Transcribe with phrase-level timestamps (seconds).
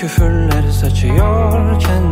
[0.00, 2.04] Küfürler saçıyorken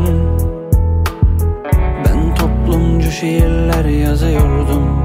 [2.04, 5.04] Ben toplumcu şiirler yazıyordum.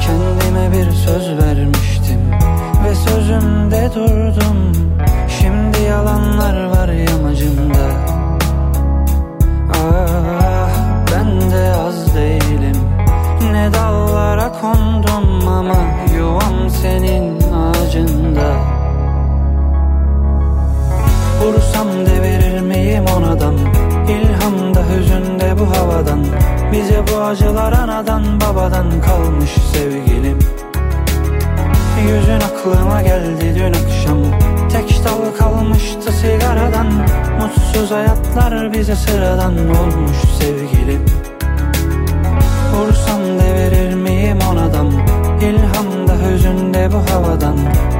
[0.00, 2.20] Kendime bir söz vermiştim
[2.84, 4.72] Ve sözümde durdum.
[5.28, 7.88] Şimdi yalanlar var yamacımda.
[9.74, 10.70] Ah
[11.12, 12.82] ben de az değilim.
[13.52, 15.76] Ne dallara kondum ama
[16.16, 18.75] yuvam senin ağacında
[21.46, 23.54] Vursam devirir miyim onadan?
[24.08, 26.26] İlhamda hüzünde bu havadan.
[26.72, 30.38] Bize bu acılar anadan babadan kalmış sevgilim.
[32.08, 34.18] Yüzün aklıma geldi dün akşam.
[34.72, 36.86] Tek dal kalmıştı sigaradan.
[37.40, 41.04] Mutsuz hayatlar bize sıradan olmuş sevgilim.
[42.74, 44.92] Vursam devirir miyim onadan?
[45.40, 47.56] İlhamda hüzünde bu havadan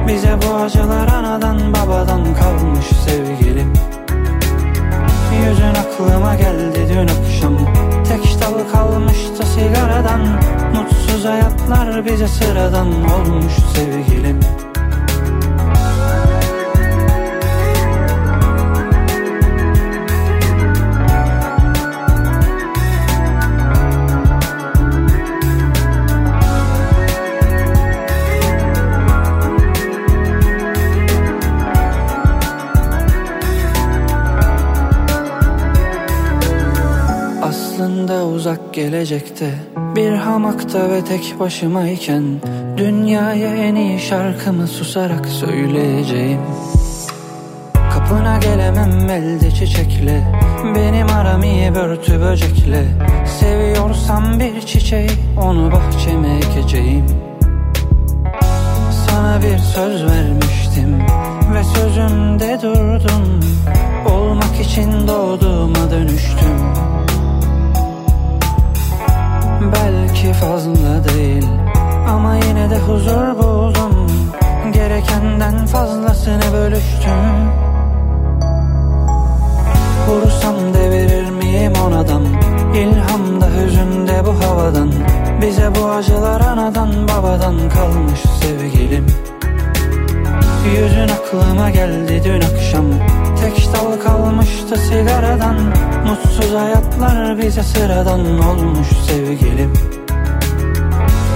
[0.07, 3.73] Bize bu acılar anadan babadan kalmış sevgilim.
[5.47, 7.57] Yüzün aklıma geldi dün akşam
[8.09, 10.21] Tek dal kalmıştı sigaradan.
[10.75, 14.39] Mutsuz hayatlar bize sıradan olmuş sevgilim
[37.97, 39.53] Aslında uzak gelecekte
[39.95, 42.23] Bir hamakta ve tek başımayken
[42.77, 46.39] Dünyaya en iyi şarkımı susarak söyleyeceğim.
[47.93, 50.27] Kapına gelemem elde çiçekle
[50.75, 52.85] Benim aram iyi börtü böcekle.
[53.39, 57.05] Seviyorsam bir çiçeği Onu bahçeme ekeceğim.
[59.07, 60.99] Sana bir söz vermiştim
[61.53, 63.39] Ve sözümde durdum.
[64.09, 66.57] Olmak için doğduğuma dönüştüm
[69.61, 71.45] Belki fazla değil.
[72.09, 74.11] Ama yine de huzur buldum.
[74.73, 77.21] Gerekenden fazlasını bölüştüm.
[80.07, 82.23] Vursam devirir miyim onadan
[82.75, 84.91] İlhamda hüzünde bu havadan.
[85.41, 89.05] Bize bu acılar anadan babadan kalmış sevgilim
[90.75, 92.85] Yüzün aklıma geldi dün akşam.
[93.41, 95.55] Tek dal kalmıştı sigaradan.
[96.07, 99.73] Mutsuz hayatlar bize sıradan olmuş sevgilim.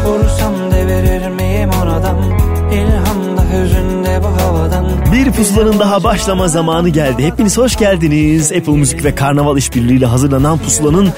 [0.05, 2.17] Vursam devirir miyim oradan?
[2.71, 4.00] İlhamda hüzünde bu havadan
[5.13, 7.25] Bir pusulanın daha başlama zamanı geldi.
[7.25, 8.51] Hepiniz hoş geldiniz.
[8.51, 11.09] Apple Müzik ve Karnaval işbirliğiyle hazırlanan pusulanın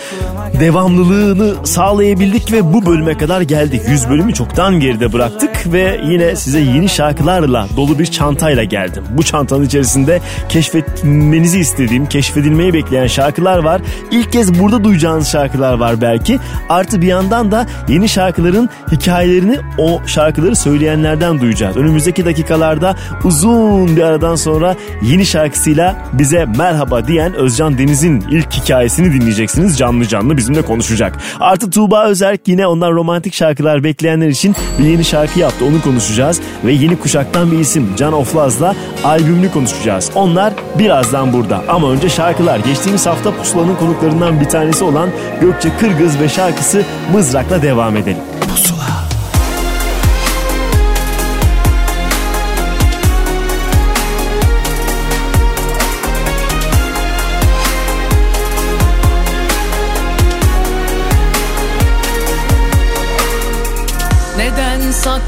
[0.60, 3.82] devamlılığını sağlayabildik ve bu bölüme kadar geldik.
[3.90, 9.04] 100 bölümü çoktan geride bıraktık ve yine size yeni şarkılarla dolu bir çantayla geldim.
[9.10, 13.82] Bu çantanın içerisinde keşfetmenizi istediğim, keşfedilmeyi bekleyen şarkılar var.
[14.12, 16.40] İlk kez burada duyacağınız şarkılar var belki.
[16.70, 21.78] Artı bir yandan da yeni şarkıların hikayelerini o şarkıları söyleyenlerden duyacağız.
[21.78, 22.83] Önümüzdeki dakikalarda
[23.24, 29.78] uzun bir aradan sonra yeni şarkısıyla bize merhaba diyen Özcan Deniz'in ilk hikayesini dinleyeceksiniz.
[29.78, 31.18] Canlı canlı bizimle konuşacak.
[31.40, 35.66] Artı Tuğba Özerk yine ondan romantik şarkılar bekleyenler için bir yeni şarkı yaptı.
[35.66, 36.42] Onu konuşacağız.
[36.66, 40.12] Ve yeni kuşaktan bir isim Can Oflaz'la albümünü konuşacağız.
[40.16, 41.64] Onlar birazdan burada.
[41.68, 42.60] Ama önce şarkılar.
[42.60, 45.10] Geçtiğimiz hafta Pusula'nın konuklarından bir tanesi olan
[45.42, 48.24] Gökçe Kırgız ve şarkısı Mızrak'la devam edelim.
[48.50, 49.13] Pusula.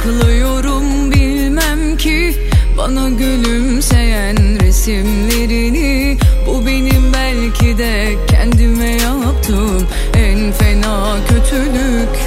[0.06, 2.36] Saklıyorum bilmem ki.
[2.78, 6.18] Bana gülümseyen resimlerini.
[6.48, 12.20] Bu benim belki de kendime yaptığım En fena kötülük.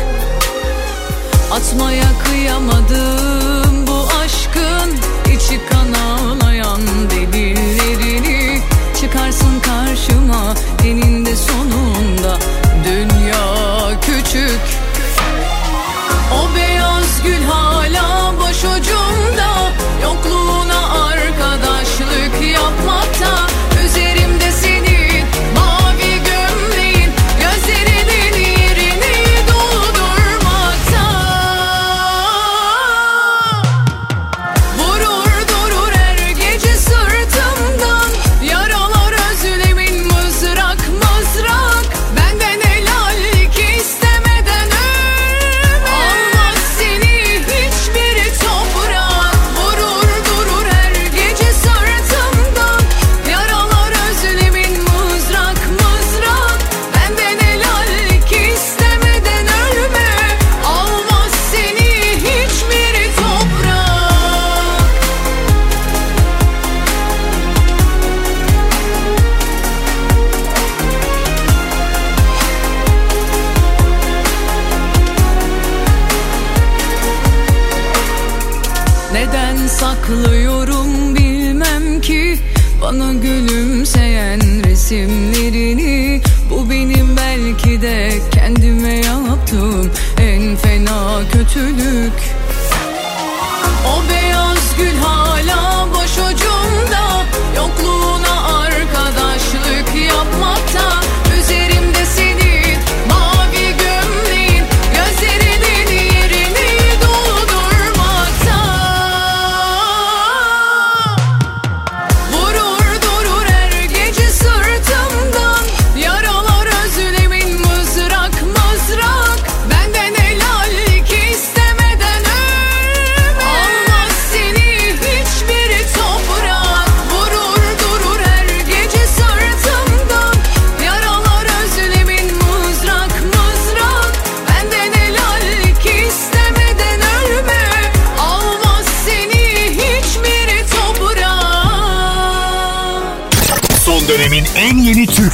[1.53, 3.58] Atmaya kıyamadım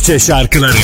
[0.05, 0.77] Bahçe şarkıları.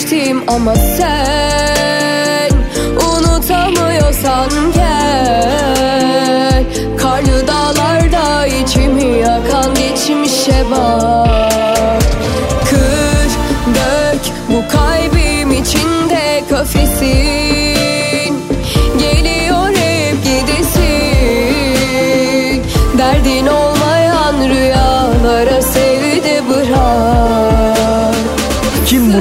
[0.00, 1.69] geçtim ama sen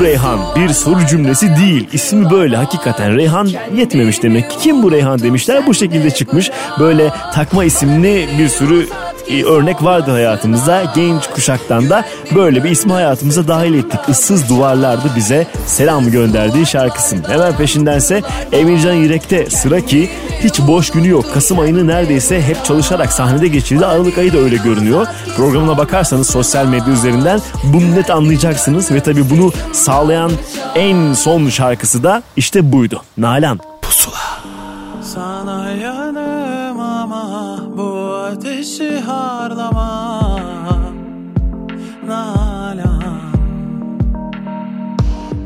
[0.01, 1.87] Reyhan bir soru cümlesi değil.
[1.93, 4.57] İsmi böyle hakikaten Reyhan yetmemiş demek ki.
[4.59, 6.51] Kim bu Reyhan demişler bu şekilde çıkmış.
[6.79, 8.87] Böyle takma isimli bir sürü
[9.29, 10.83] örnek vardı hayatımızda.
[10.95, 12.05] Genç kuşaktan da
[12.35, 13.99] böyle bir ismi hayatımıza dahil ettik.
[14.07, 17.23] Issız duvarlardı bize selam gönderdiği şarkısın.
[17.27, 18.21] Hemen peşindense
[18.51, 20.09] Emircan Yürek'te sıra ki
[20.43, 21.25] hiç boş günü yok.
[21.33, 23.85] Kasım ayını neredeyse hep çalışarak sahnede geçirdi.
[23.85, 25.07] Aralık ayı da öyle görünüyor.
[25.37, 28.91] Programına bakarsanız sosyal medya üzerinden bunu net anlayacaksınız.
[28.91, 30.31] Ve tabii bunu sağlayan
[30.75, 33.01] en son şarkısı da işte buydu.
[33.17, 34.17] Nalan Pusula.
[35.13, 35.48] Sana
[39.49, 40.79] parlama
[42.07, 43.19] Nalan.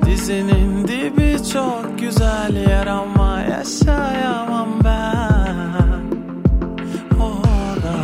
[0.05, 6.03] Dizinin dibi çok güzel yer ama yaşayamam ben.
[7.19, 7.95] Orada.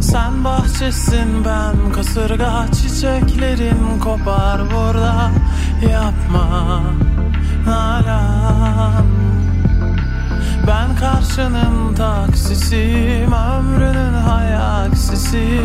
[0.00, 5.30] Sen bahçesin ben kasırga Çiçeklerin kopar burada.
[5.92, 6.80] Yapma.
[7.66, 9.04] Nalan.
[10.66, 15.60] Ben karşının taksisiyim Ömrünün hayaksisi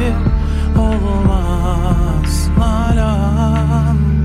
[0.77, 4.18] Olmaz nalan.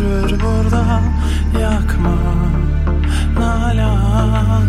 [0.00, 1.00] düşür burada
[1.60, 2.16] yakma
[3.38, 4.66] nalan.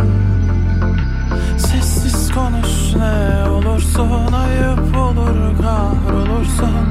[1.58, 6.91] Sessiz konuş ne olursun ayıp olur kahrolursun.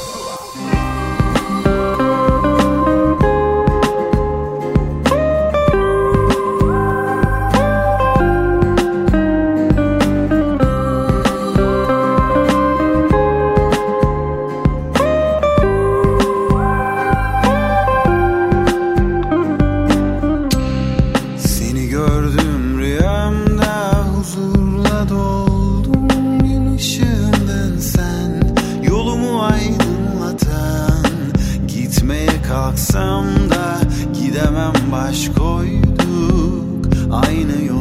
[34.71, 36.87] akşam baş koyduk.
[37.11, 37.80] Aynı yol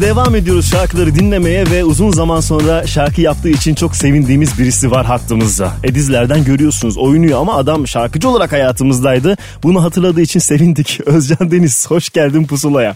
[0.00, 5.06] Devam ediyoruz şarkıları dinlemeye ve uzun zaman sonra şarkı yaptığı için çok sevindiğimiz birisi var
[5.06, 5.72] hattımızda.
[5.84, 9.36] Edizlerden görüyorsunuz oynuyor ama adam şarkıcı olarak hayatımızdaydı.
[9.62, 11.00] Bunu hatırladığı için sevindik.
[11.06, 12.94] Özcan Deniz hoş geldin Pusula'ya.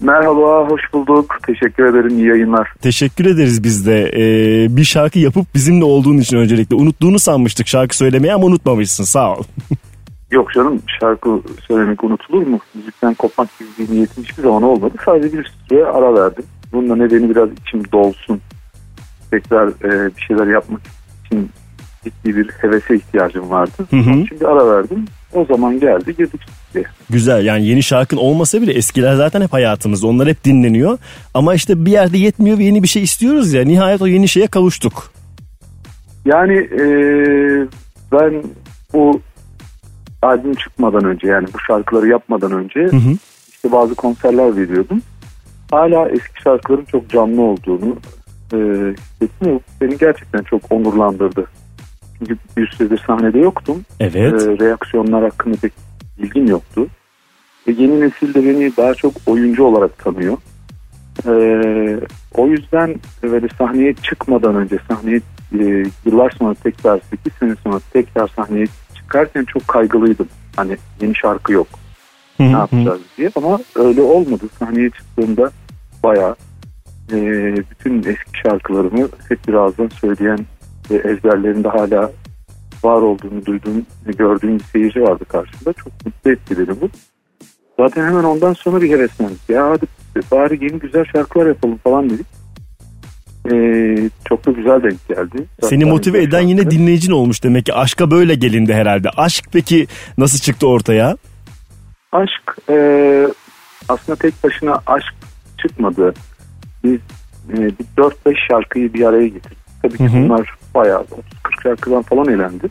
[0.00, 1.38] Merhaba, hoş bulduk.
[1.46, 2.68] Teşekkür ederim, iyi yayınlar.
[2.80, 4.10] Teşekkür ederiz biz de.
[4.16, 6.76] Ee, bir şarkı yapıp bizimle olduğun için öncelikle.
[6.76, 9.42] Unuttuğunu sanmıştık şarkı söylemeyi ama unutmamışsın sağ ol.
[10.56, 12.58] Canım, şarkı söylemek unutulur mu?
[12.74, 14.94] Müzikten kopmak gibi bir niyetim hiçbir zaman olmadı.
[15.04, 16.44] Sadece bir süre ara verdim.
[16.72, 18.40] Bunun da nedeni biraz içim dolsun.
[19.30, 20.80] Tekrar e, bir şeyler yapmak
[21.26, 21.50] için
[22.04, 23.86] ciddi bir hevese ihtiyacım vardı.
[23.90, 24.26] Hı hı.
[24.28, 25.04] Şimdi ara verdim.
[25.32, 26.40] O zaman geldi, girdik
[26.74, 26.84] diye.
[27.10, 30.06] Güzel yani yeni şarkın olmasa bile eskiler zaten hep hayatımızda.
[30.06, 30.98] Onlar hep dinleniyor.
[31.34, 33.64] Ama işte bir yerde yetmiyor ve yeni bir şey istiyoruz ya.
[33.64, 35.12] Nihayet o yeni şeye kavuştuk.
[36.24, 36.84] Yani e,
[38.12, 38.42] ben
[38.92, 39.20] bu
[40.22, 43.16] albüm çıkmadan önce yani bu şarkıları yapmadan önce Hı hı.
[43.50, 45.02] işte bazı konserler veriyordum.
[45.70, 47.96] Hala eski şarkıların çok canlı olduğunu
[48.52, 48.56] e,
[49.00, 49.60] hissettim.
[49.80, 51.46] Beni gerçekten çok onurlandırdı.
[52.18, 53.84] Çünkü bir süredir sahnede yoktum.
[54.00, 54.42] Evet.
[54.42, 55.72] E, reaksiyonlar hakkında pek
[56.18, 56.86] bilgim yoktu.
[57.68, 60.36] Ve yeni nesil de beni daha çok oyuncu olarak tanıyor.
[61.26, 61.34] E,
[62.34, 65.20] o yüzden böyle sahneye çıkmadan önce sahneye
[65.58, 68.66] e, yıllar sonra tekrar 8 sene sonra tekrar sahneye
[69.06, 70.28] çıkarken çok kaygılıydım.
[70.56, 71.68] Hani yeni şarkı yok
[72.38, 74.44] ne yapacağız diye ama öyle olmadı.
[74.58, 75.50] Sahneye çıktığımda
[76.02, 76.36] bayağı
[77.12, 77.16] e,
[77.70, 80.38] bütün eski şarkılarımı hep birazdan söyleyen
[80.90, 82.12] ve ezberlerinde hala
[82.84, 85.72] var olduğunu duyduğum ve gördüğüm bir seyirci vardı karşımda.
[85.72, 86.88] Çok mutlu etti beni bu.
[87.78, 89.48] Zaten hemen ondan sonra bir heveslendik.
[89.48, 89.86] Ya hadi
[90.32, 92.26] bari yeni güzel şarkılar yapalım falan dedik.
[93.52, 95.44] E, çok da güzel denk geldi.
[95.60, 96.76] Seni Zaten motive güzel eden yine şarkı.
[96.76, 97.74] dinleyicin olmuş demek ki.
[97.74, 99.10] Aşka böyle gelindi herhalde.
[99.16, 99.86] Aşk peki
[100.18, 101.16] nasıl çıktı ortaya?
[102.12, 102.76] Aşk e,
[103.88, 105.14] aslında tek başına aşk
[105.58, 106.14] çıkmadı.
[106.84, 106.98] Biz
[107.52, 108.12] e, bir 4-5
[108.50, 109.58] şarkıyı bir araya getirdik.
[109.82, 110.24] Tabii ki Hı hı.
[110.24, 112.66] bunlar bayağı 30-40 şarkıdan falan eğlendi.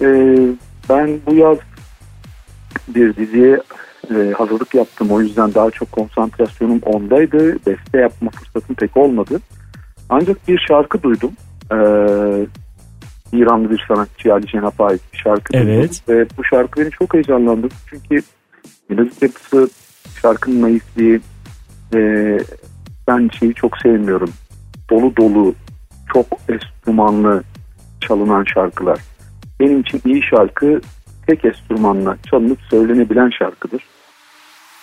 [0.00, 0.08] E,
[0.88, 1.58] ben bu yaz
[2.88, 3.60] bir diziye
[4.10, 5.10] e, hazırlık yaptım.
[5.10, 7.52] O yüzden daha çok konsantrasyonum ondaydı.
[7.66, 9.40] Beste yapma fırsatım pek olmadı.
[10.10, 11.30] Ancak bir şarkı duydum.
[11.72, 11.76] E,
[13.32, 15.68] İranlı bir sanatçı Ali Cenap'a ait bir şarkı duydum.
[15.68, 16.02] Evet.
[16.08, 17.74] Ve bu şarkı beni çok heyecanlandırdı.
[17.86, 18.22] Çünkü
[18.88, 19.70] melodik yapısı,
[20.22, 21.20] şarkının naifliği
[21.94, 21.98] e,
[23.08, 24.30] ben şeyi çok sevmiyorum.
[24.90, 25.54] Dolu dolu,
[26.12, 27.42] çok enstrümanlı
[28.00, 28.98] çalınan şarkılar.
[29.60, 30.80] Benim için iyi şarkı
[31.26, 33.82] tek enstrümanla çalınıp söylenebilen şarkıdır.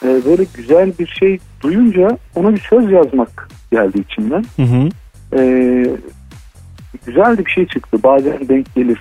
[0.03, 4.45] E, böyle güzel bir şey duyunca ona bir söz yazmak geldi içimden.
[4.55, 4.89] Hı hı.
[5.33, 5.41] E,
[7.05, 8.03] güzel de bir şey çıktı.
[8.03, 8.99] Bazen denk gelir.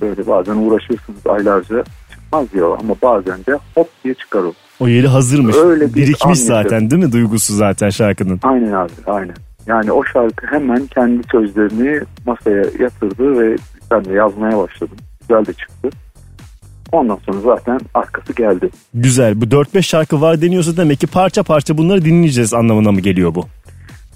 [0.00, 4.52] Böyle bazen uğraşırsınız aylarca çıkmaz ya ama bazen de hop diye çıkar o.
[4.80, 5.56] O yeri hazırmış.
[5.56, 8.40] Öyle bir Birikmiş zaten değil mi duygusu zaten şarkının?
[8.42, 9.36] Aynen abi aynen.
[9.66, 13.56] Yani o şarkı hemen kendi sözlerini masaya yatırdı ve
[13.90, 14.96] ben de yazmaya başladım.
[15.20, 15.90] Güzel de çıktı.
[16.92, 18.70] Ondan sonra zaten arkası geldi.
[18.94, 19.40] Güzel.
[19.40, 23.46] Bu 4-5 şarkı var deniyorsa demek ki parça parça bunları dinleyeceğiz anlamına mı geliyor bu?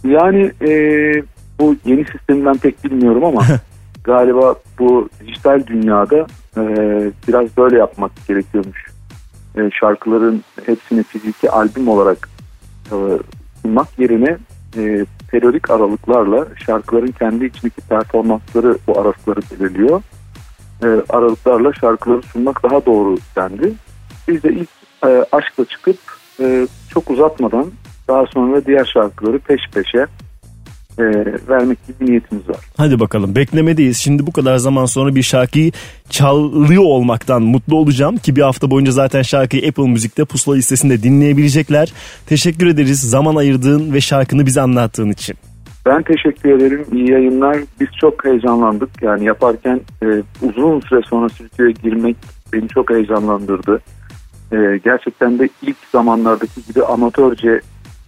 [0.04, 0.70] Yani e,
[1.60, 3.42] bu yeni sistemi ben pek bilmiyorum ama
[4.04, 6.62] galiba bu dijital dünyada e,
[7.28, 8.86] biraz böyle yapmak gerekiyormuş.
[9.56, 12.28] E, şarkıların hepsini fiziki albüm olarak
[12.86, 12.96] e,
[13.62, 14.38] sunmak yerine
[14.76, 20.02] e, periyodik aralıklarla şarkıların kendi içindeki performansları bu aralıkları belirliyor.
[20.82, 23.72] E, aralıklarla şarkıları sunmak daha doğru dendi.
[24.28, 24.68] Biz de ilk
[25.06, 25.98] e, aşkla çıkıp
[26.40, 27.66] e, çok uzatmadan
[28.08, 30.06] daha sonra diğer şarkıları peş peşe
[31.00, 31.04] e,
[31.48, 32.56] vermek gibi niyetimiz var.
[32.76, 33.96] Hadi bakalım beklemedeyiz.
[33.96, 35.72] Şimdi bu kadar zaman sonra bir şarkıyı
[36.10, 41.92] çalıyor olmaktan mutlu olacağım ki bir hafta boyunca zaten şarkıyı Apple Müzik'te pusula listesinde dinleyebilecekler.
[42.26, 45.36] Teşekkür ederiz zaman ayırdığın ve şarkını bize anlattığın için.
[45.86, 46.84] Ben teşekkür ederim.
[46.92, 47.56] İyi yayınlar.
[47.80, 48.90] Biz çok heyecanlandık.
[49.02, 50.06] Yani yaparken e,
[50.42, 52.16] uzun süre sonra stüdyoya girmek
[52.52, 53.80] beni çok heyecanlandırdı.
[54.52, 57.60] E, gerçekten de ilk zamanlardaki gibi amatörce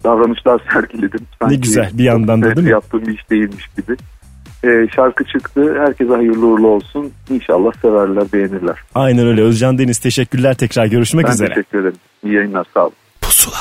[0.04, 1.20] davranışlar sergiledim.
[1.42, 2.70] Sanki güzel, bir yandan da değil mi?
[2.72, 3.96] Yaptığım bir iş değilmiş gibi.
[4.64, 5.74] Ee, şarkı çıktı.
[5.78, 7.12] Herkese hayırlı uğurlu olsun.
[7.30, 8.78] İnşallah severler, beğenirler.
[8.94, 9.42] Aynen öyle.
[9.42, 10.54] Özcan Deniz teşekkürler.
[10.54, 11.48] Tekrar görüşmek ben üzere.
[11.48, 11.96] teşekkür ederim.
[12.24, 12.66] İyi yayınlar.
[12.74, 12.92] Sağ olun.
[13.20, 13.56] Pusula.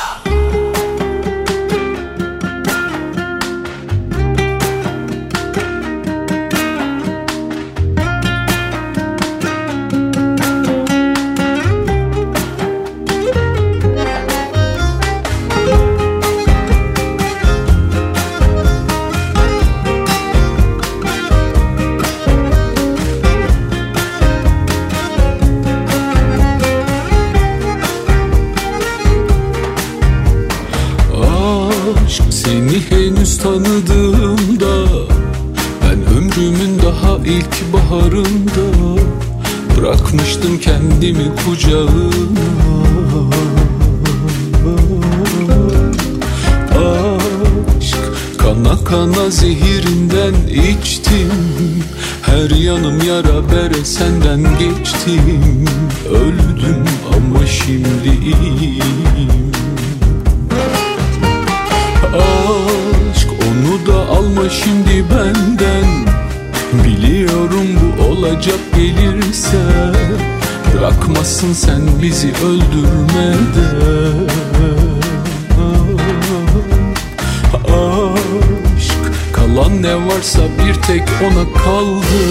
[81.27, 82.23] Ona kaldı.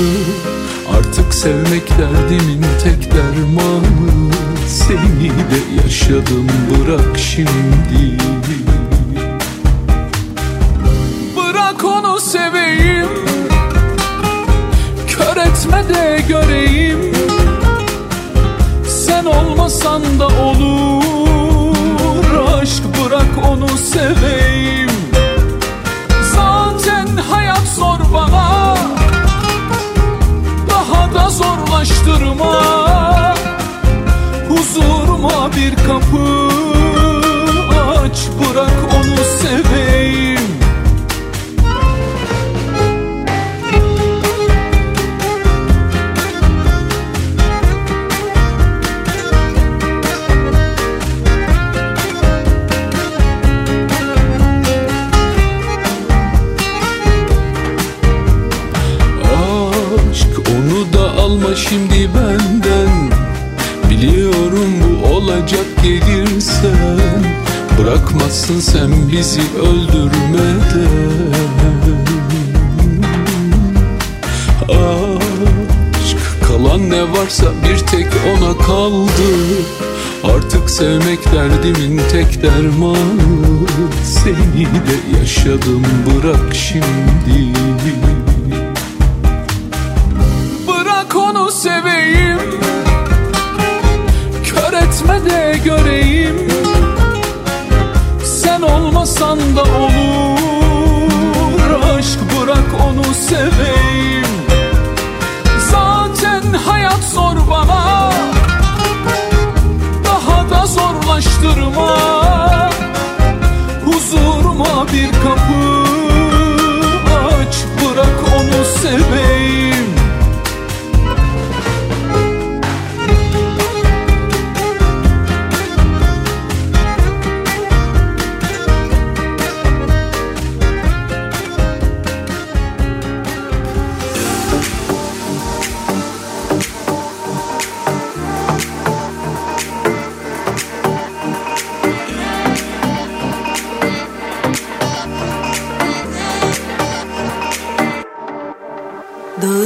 [0.92, 4.31] Artık sevmek derdimin tek dermanı.
[4.68, 8.10] Seni de yaşadım bırak şimdi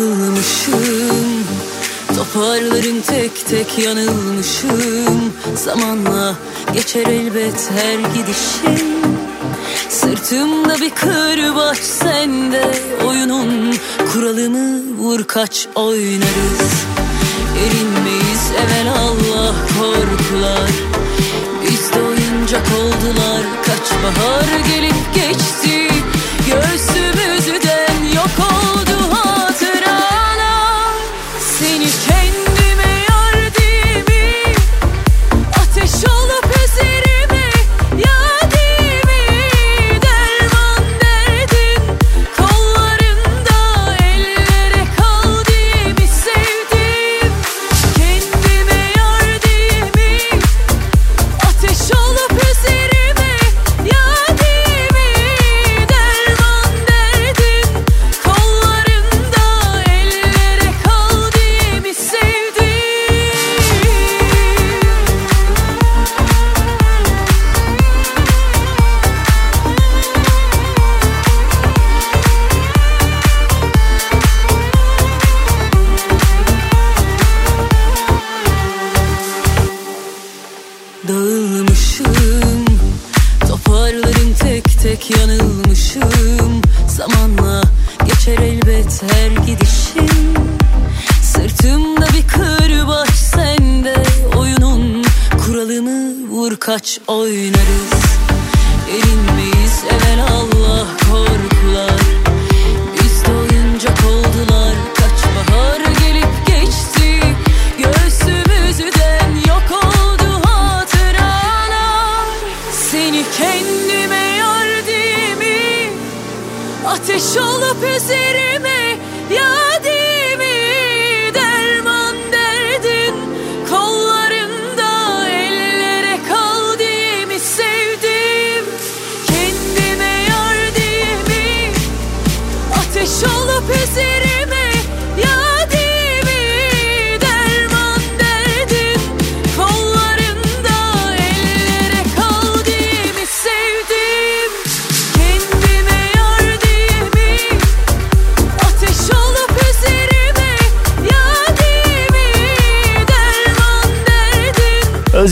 [0.05, 1.45] Dağılmışım
[2.17, 5.33] Toparlarım tek tek yanılmışım.
[5.55, 6.35] Zamanla
[6.73, 8.87] geçer elbet her gidişim.
[9.89, 12.75] Sırtımda bir kırbaç sende
[13.07, 13.75] Oyunun
[14.13, 16.85] kuralını vur kaç oynarız.
[17.59, 20.71] Erinmeyiz evvel Allah korkular.
[21.63, 25.89] Biz de oyuncak oldular Kaç bahar gelip geçti.
[26.47, 28.54] Göğsümüzden yok oldu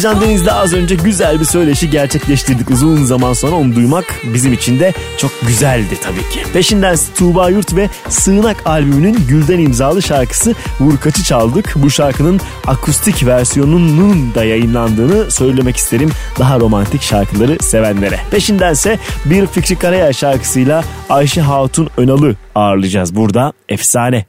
[0.02, 2.70] Ercan Deniz'le az önce güzel bir söyleşi gerçekleştirdik.
[2.70, 6.52] Uzun zaman sonra onu duymak bizim için de çok güzeldi tabii ki.
[6.52, 11.74] Peşinden Tuğba Yurt ve Sığınak albümünün Gülden imzalı şarkısı Vurkaç'ı çaldık.
[11.76, 18.20] Bu şarkının akustik versiyonunun da yayınlandığını söylemek isterim daha romantik şarkıları sevenlere.
[18.30, 23.52] Peşindense bir Fikri Karayel şarkısıyla Ayşe Hatun Önalı ağırlayacağız burada.
[23.68, 24.26] Efsane.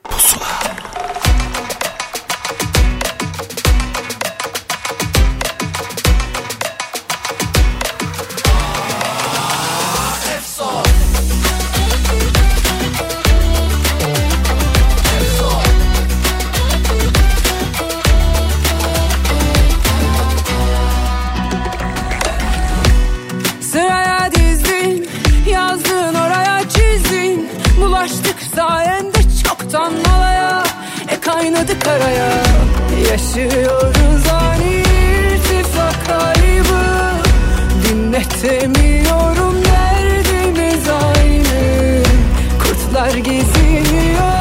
[43.63, 44.33] You.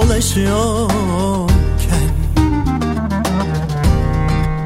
[0.00, 1.48] Dolaşıyorken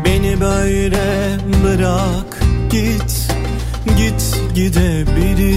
[0.05, 3.29] Beni böyle bırak git
[3.97, 5.55] git gidebilirsen.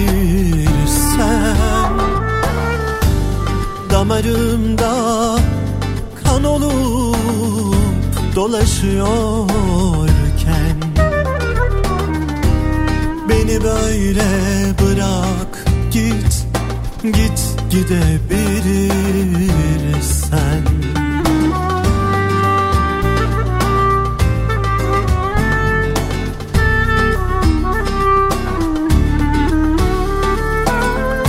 [3.92, 5.36] Damarımda
[6.24, 7.16] kan olup
[8.36, 9.48] dolaşıyorken
[13.30, 14.26] Beni böyle
[14.82, 16.48] bırak git
[17.04, 17.58] git
[20.32, 20.63] gidebilirsen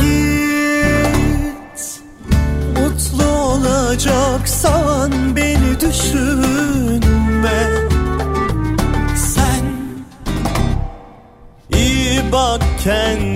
[0.01, 1.81] Git
[2.75, 7.61] Mutlu olacaksan beni düşünme.
[9.17, 9.65] Sen
[11.79, 13.28] iyi bak kendine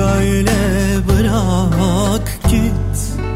[0.00, 0.56] böyle
[1.08, 2.80] bırak git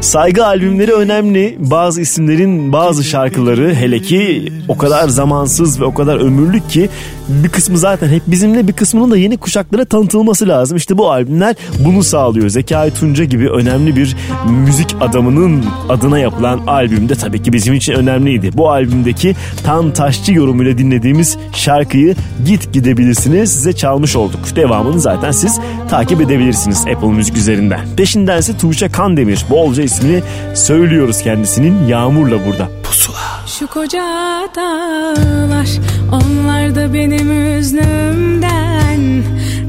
[0.05, 1.57] Saygı albümleri önemli.
[1.59, 6.89] Bazı isimlerin bazı şarkıları hele ki o kadar zamansız ve o kadar ömürlük ki
[7.27, 10.77] bir kısmı zaten hep bizimle bir kısmının da yeni kuşaklara tanıtılması lazım.
[10.77, 12.49] İşte bu albümler bunu sağlıyor.
[12.49, 14.15] Zekai Tunca gibi önemli bir
[14.49, 18.51] müzik adamının adına yapılan albümde tabii ki bizim için önemliydi.
[18.53, 24.39] Bu albümdeki Tan Taşçı yorumuyla dinlediğimiz şarkıyı Git Gidebilirsiniz size çalmış olduk.
[24.55, 25.59] Devamını zaten siz
[25.89, 27.79] takip edebilirsiniz Apple Müzik üzerinden.
[27.97, 32.69] Peşindense Tuğçe Kandemir bolca ismini söylüyoruz kendisinin Yağmur'la burada.
[32.83, 33.17] Pusula.
[33.59, 34.03] Şu koca
[34.55, 35.69] dağlar
[36.11, 39.23] onlar da benim üznümden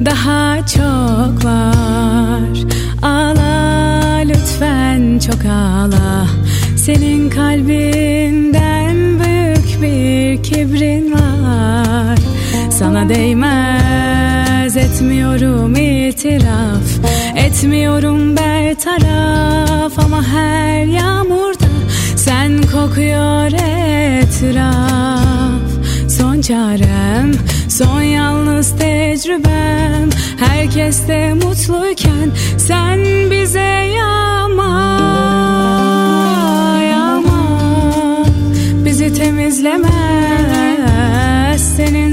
[0.04, 2.58] daha çok var.
[3.02, 6.26] Ağla lütfen çok ağla
[6.76, 12.15] senin kalbinden büyük bir kibrin var.
[12.78, 17.06] Sana değmez etmiyorum itiraf.
[17.36, 21.66] Etmiyorum bertaraf ama her yağmurda
[24.22, 25.60] itiraf
[26.08, 27.32] Son çarem,
[27.68, 30.10] son yalnız tecrübem.
[30.38, 33.00] Herkeste mutluyken sen
[33.30, 33.60] bize
[33.96, 34.98] yağma
[36.90, 37.44] Yağma
[38.84, 39.95] Bizi temizlemez senin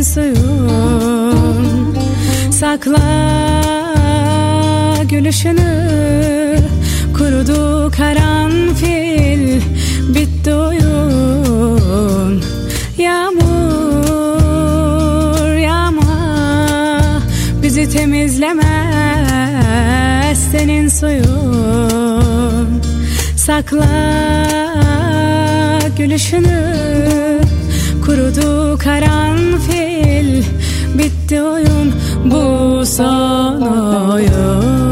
[0.04, 1.98] suyun
[2.52, 3.00] Sakla
[5.10, 6.60] gülüşünü.
[7.18, 9.62] Kurudu karanfil.
[10.16, 12.44] Bitti oyun.
[12.98, 13.44] Yağmur
[15.58, 16.42] yağma.
[17.64, 18.74] Bizi temizlemez
[20.52, 22.82] senin suyun
[23.36, 23.90] Sakla
[25.98, 26.74] gülüşünü.
[28.06, 29.93] Kurudu karanfil
[31.32, 31.94] Oyun
[32.26, 34.83] Bu son oyun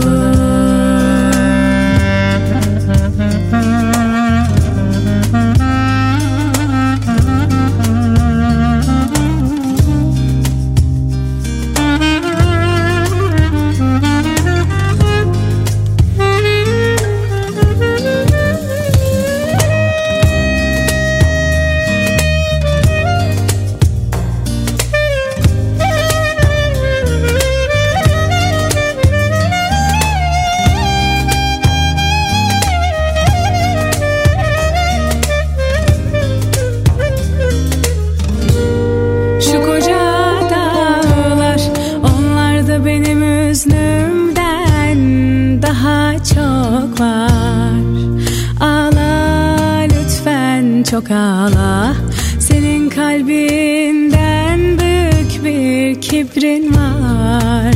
[51.12, 51.96] ağla
[52.40, 57.74] Senin kalbinden Büyük bir kibrin var.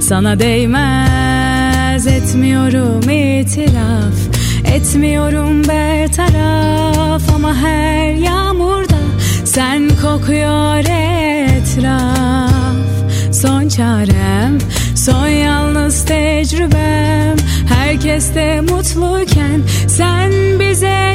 [0.00, 4.14] Sana değmez etmiyorum itiraf.
[4.74, 8.98] Etmiyorum bertaraf Ama her yağmurda
[9.44, 12.52] sen kokuyor etraf.
[13.32, 14.58] Son çarem,
[14.96, 17.36] son yalnız tecrübem.
[17.68, 21.12] Herkeste mutluyken sen bize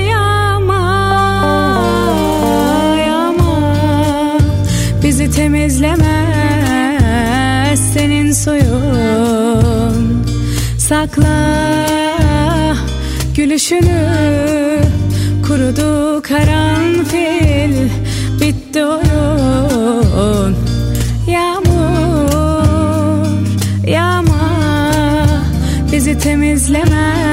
[3.07, 3.61] yağma Yağma
[5.03, 6.17] Bizi temizlemez
[7.93, 10.25] senin suyun
[10.77, 11.57] Sakla
[13.35, 14.27] gülüşünü
[15.47, 17.89] Kurudu karanfil
[18.41, 20.55] Bitti oyun.
[21.27, 22.27] Yağmur
[23.87, 24.51] Yağma
[25.91, 27.26] Bizi temizlemez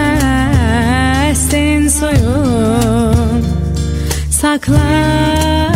[4.54, 5.70] Sakla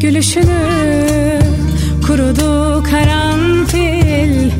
[0.00, 1.40] gülüşünü
[2.06, 4.50] Kurudu karanfil.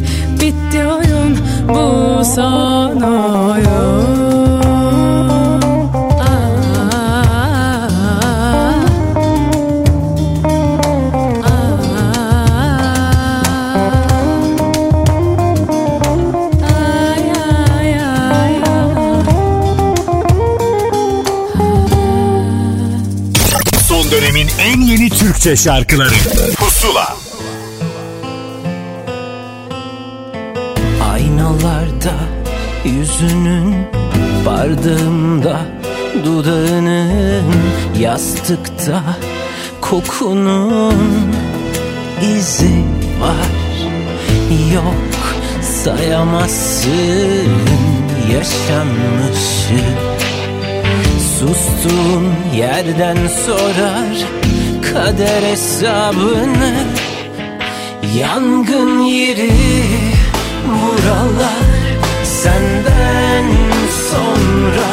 [0.41, 1.39] Bitti oyun
[1.69, 4.00] Bu son oyun
[25.41, 26.15] Türkçe şarkıları.
[26.59, 27.17] Pusula.
[31.13, 32.15] Aynalarda
[32.85, 33.75] yüzünün
[34.47, 35.61] Bardağımda
[36.25, 37.45] dudağının
[37.99, 39.03] Yastıkta
[39.81, 41.33] kokunun
[42.37, 42.85] izi
[43.21, 43.81] var.
[44.75, 44.95] Yok
[45.85, 47.51] sayamazsın
[48.33, 49.85] yaşanmışı.
[51.39, 53.17] Sustuğun yerden
[53.47, 54.27] sorar
[54.93, 56.73] kader hesabını
[58.19, 59.53] Yangın yeri
[60.67, 61.71] buralar
[62.25, 63.45] senden
[64.11, 64.91] sonra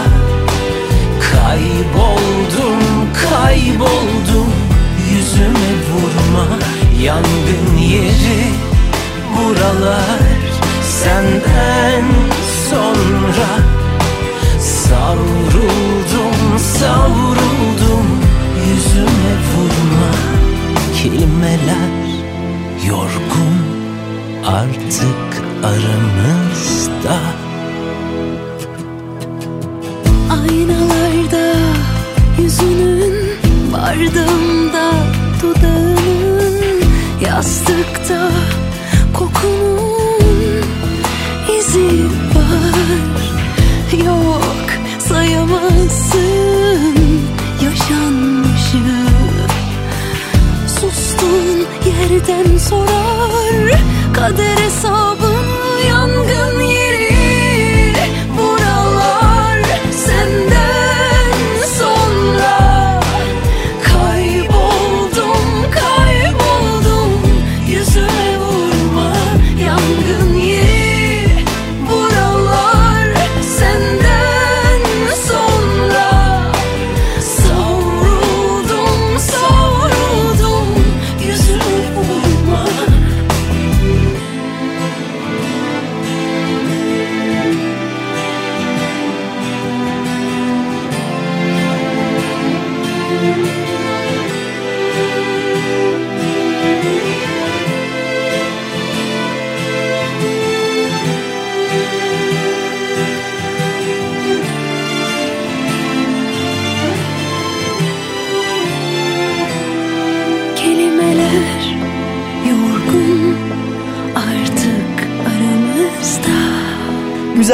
[1.32, 2.80] Kayboldum
[3.14, 4.54] kayboldum.
[5.12, 6.48] Yüzüme vurma
[7.02, 8.44] Yangın yeri
[9.38, 10.20] buralar
[10.84, 12.04] senden
[12.70, 13.50] sonra
[14.60, 18.27] Savruldum savruldum
[18.78, 20.12] yüzüme vurma.
[20.98, 22.08] Kelimeler
[22.88, 23.58] yorgun.
[24.48, 27.20] Artık aramızda.
[30.32, 31.56] Aynalarda
[32.42, 33.16] yüzünün
[33.74, 34.92] Bardağımda
[35.42, 36.82] dudağının
[37.26, 38.30] Yastıkta
[39.14, 40.66] kokunun
[41.60, 42.06] izi
[42.36, 43.22] var.
[44.06, 44.66] Yok
[45.00, 46.48] sayamazsın
[47.64, 48.27] yaşanmışı
[52.30, 53.80] yerden sorar
[54.14, 54.67] kader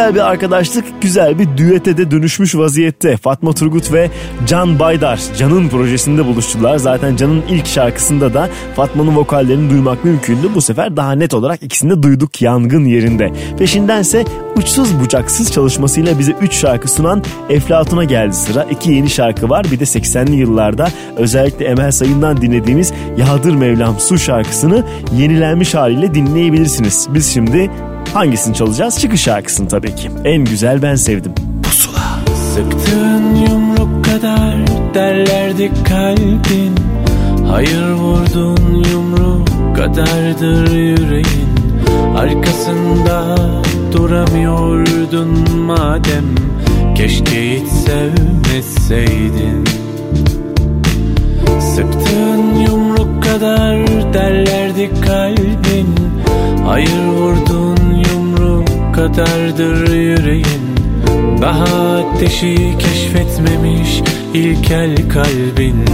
[0.03, 3.17] güzel bir arkadaşlık güzel bir düete de dönüşmüş vaziyette.
[3.17, 4.09] Fatma Turgut ve
[4.47, 6.77] Can Baydar Can'ın projesinde buluştular.
[6.77, 10.47] Zaten Can'ın ilk şarkısında da Fatma'nın vokallerini duymak mümkündü.
[10.55, 13.31] Bu sefer daha net olarak ikisini de duyduk yangın yerinde.
[13.59, 14.25] Peşindense
[14.55, 18.63] uçsuz bucaksız çalışmasıyla bize 3 şarkı sunan Eflatun'a geldi sıra.
[18.63, 20.87] İki yeni şarkı var bir de 80'li yıllarda
[21.17, 24.83] özellikle Emel Sayın'dan dinlediğimiz Yağdır Mevlam Su şarkısını
[25.17, 27.07] yenilenmiş haliyle dinleyebilirsiniz.
[27.13, 27.69] Biz şimdi
[28.13, 28.99] hangisini çalacağız?
[28.99, 30.09] Çıkış şarkısını tabii ki.
[30.25, 31.33] En güzel ben sevdim.
[32.53, 34.57] Sıktığın yumruk kadar
[34.93, 36.75] derlerdi kalbin
[37.47, 41.53] Hayır vurdun yumruk kadardır yüreğin
[42.17, 43.37] Arkasında
[43.93, 46.25] duramıyordun madem
[46.95, 49.63] Keşke hiç sevmeseydin
[51.59, 55.87] Sıktığın yumruk kadar derlerdi kalbin
[56.65, 57.82] Hayır vurdun yumruk
[58.93, 60.75] kadardır yüreğin.
[61.41, 64.01] Daha ateşi keşfetmemiş
[64.33, 65.85] ilkel kalbin.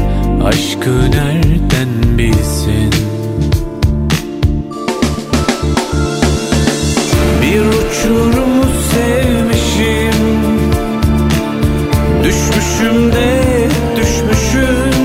[0.43, 2.93] Aşkı nereden bilsin?
[7.41, 10.20] Bir uçurumu sevmişim.
[12.24, 13.41] Düşmüşüm de
[13.95, 15.00] düşmüşüm.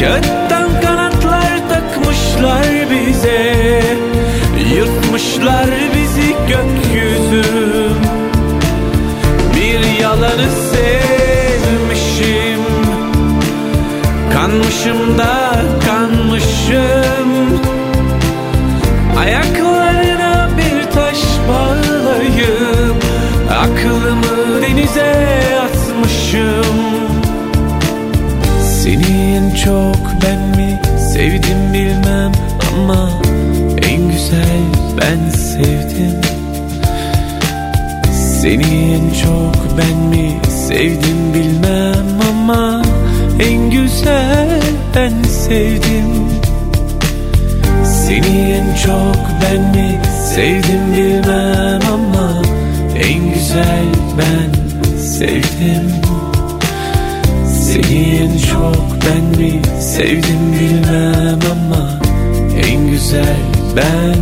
[0.00, 0.39] Kağıttan
[5.40, 7.44] Yırtmışlar bizi gökyüzü.
[9.56, 12.60] Bir yalanı sevmişim.
[14.32, 17.60] Kanmışım da kanmışım.
[19.18, 21.18] Ayaklarına bir taş
[21.48, 23.04] bağlayıp
[23.50, 25.14] Aklımı denize
[25.62, 26.76] atmışım.
[28.82, 30.80] Seni en çok ben mi
[31.14, 32.32] sevdim bilmem
[32.72, 33.10] ama
[33.82, 36.20] En güzel ben sevdim.
[38.40, 42.82] Seni en çok ben mi sevdim bilmem ama
[43.40, 44.60] En güzel
[44.96, 46.10] ben sevdim.
[47.84, 50.00] Seni en çok ben mi
[50.34, 52.42] sevdim bilmem ama
[52.96, 53.86] En güzel
[54.18, 54.50] ben
[54.98, 55.90] sevdim.
[57.64, 61.90] Seni en çok ben mi sevdim bilmem ama
[62.70, 63.36] En güzel
[63.76, 64.19] ben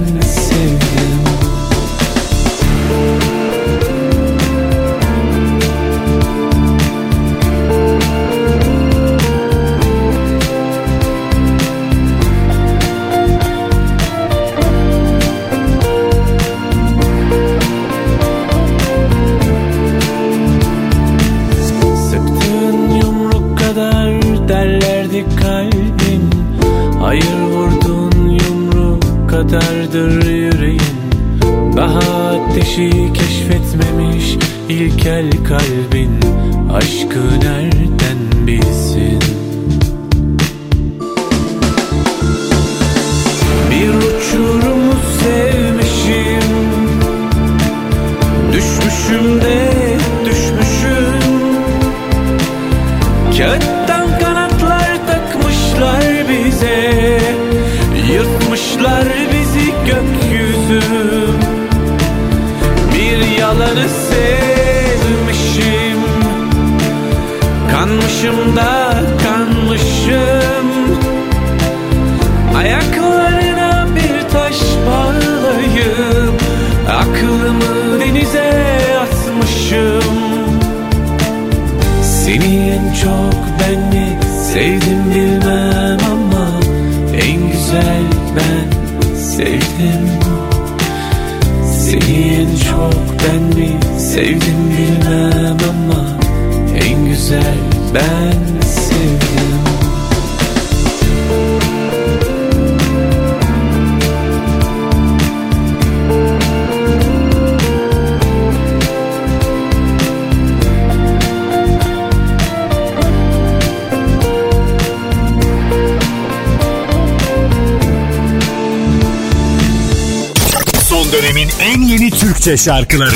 [122.08, 123.10] yeni Türkçe şarkıları.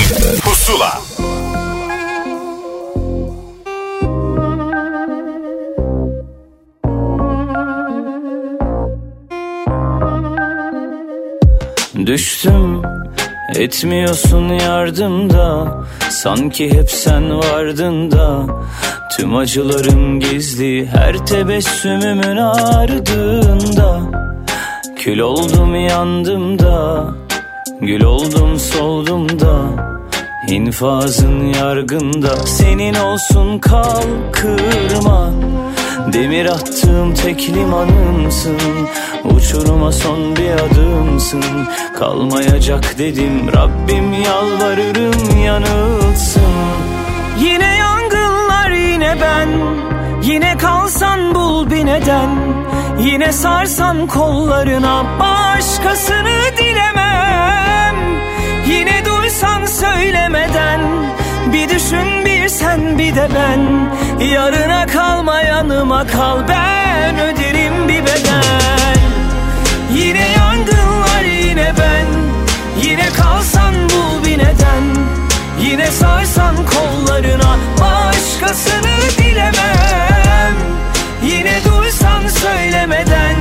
[0.44, 1.00] Pusula.
[12.06, 12.82] Düştüm
[13.54, 15.78] etmiyorsun yardımda
[16.10, 18.46] Sanki hep sen vardın da.
[19.16, 24.00] Tüm acılarım gizli her tebessümümün ardında.
[24.96, 27.04] Kül oldum yandım da
[27.82, 29.54] Gül oldum soldum da
[30.48, 32.36] infazın yargında.
[32.36, 34.02] Senin olsun kal
[34.32, 35.30] kırma.
[36.12, 38.58] Demir attığım tek limanımsın.
[39.24, 41.44] Uçuruma son bir adımsın.
[41.98, 46.52] Kalmayacak dedim Rabbim yalvarırım yanılsın.
[47.40, 49.48] Yine yangınlar yine ben.
[50.22, 52.30] Yine kalsan bul bir neden.
[53.00, 57.61] Yine sarsan kollarına Başkasını dilemem
[59.42, 60.80] Yine duysan söylemeden
[61.52, 63.90] Bir düşün bir sen bir de ben.
[64.24, 68.96] Yarına kalma yanıma kal Ben öderim bir bedel.
[69.94, 72.06] Yine yangınlar yine ben.
[72.82, 74.84] Yine kalsan bul bir neden.
[75.60, 80.54] Yine sarsan kollarına Başkasını dilemem.
[81.24, 83.36] Yine duysan söylemeden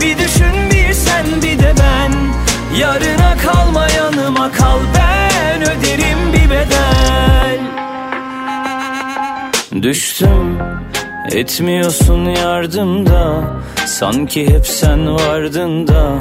[0.00, 2.12] Bir düşün bir sen bir de ben.
[2.78, 5.19] Yarına kalma yanıma kal Ben
[5.70, 7.60] öderim bir bedel.
[9.82, 10.58] Düştüm
[11.32, 13.44] etmiyorsun yardımda
[13.86, 16.12] Sanki hep sen vardın da.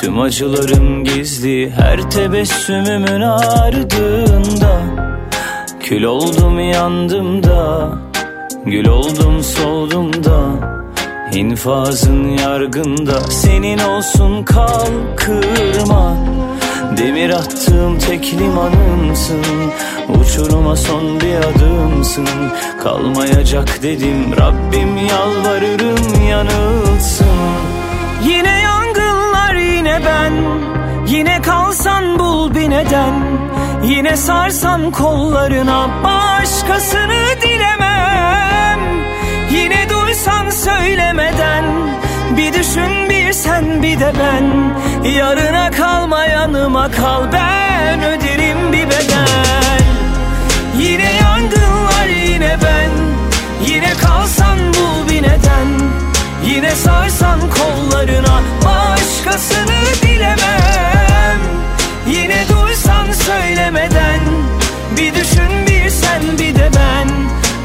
[0.00, 4.80] Tüm acılarım gizli her tebessümümün ardında.
[5.80, 7.88] Kül oldum yandım da.
[8.66, 10.40] Gül oldum soldum da.
[11.34, 13.20] İnfazın yargında.
[13.20, 16.16] Senin olsun kal kırma
[16.96, 19.42] Demir attığım tek limanımsın.
[20.08, 22.28] Uçuruma son bir adımsın.
[22.82, 27.26] Kalmayacak dedim Rabbim yalvarırım yanılsın.
[28.24, 30.32] Yine yangınlar yine ben.
[31.06, 33.14] Yine kalsan bul bir neden.
[33.84, 38.80] Yine sarsan kollarına Başkasını dilemem.
[39.50, 41.64] Yine duysan söylemeden
[42.38, 44.74] Bir düşün bir sen bir de ben.
[45.10, 47.32] Yarına kalma yanıma kal.
[47.32, 49.82] Ben öderim bir bedel.
[50.78, 52.90] Yine yangınlar yine ben.
[53.66, 55.68] Yine kalsan bul bir neden.
[56.46, 61.40] Yine sarsan kollarına Başkasını dilemem
[62.06, 64.20] Yine duysan söylemeden.
[64.96, 67.08] Bir düşün bir sen bir de ben.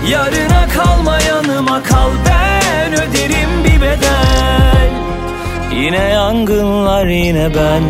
[0.09, 2.09] Yarına kalma yanıma kal.
[2.25, 2.32] Ben
[5.83, 7.83] Yine yangınlar yine ben.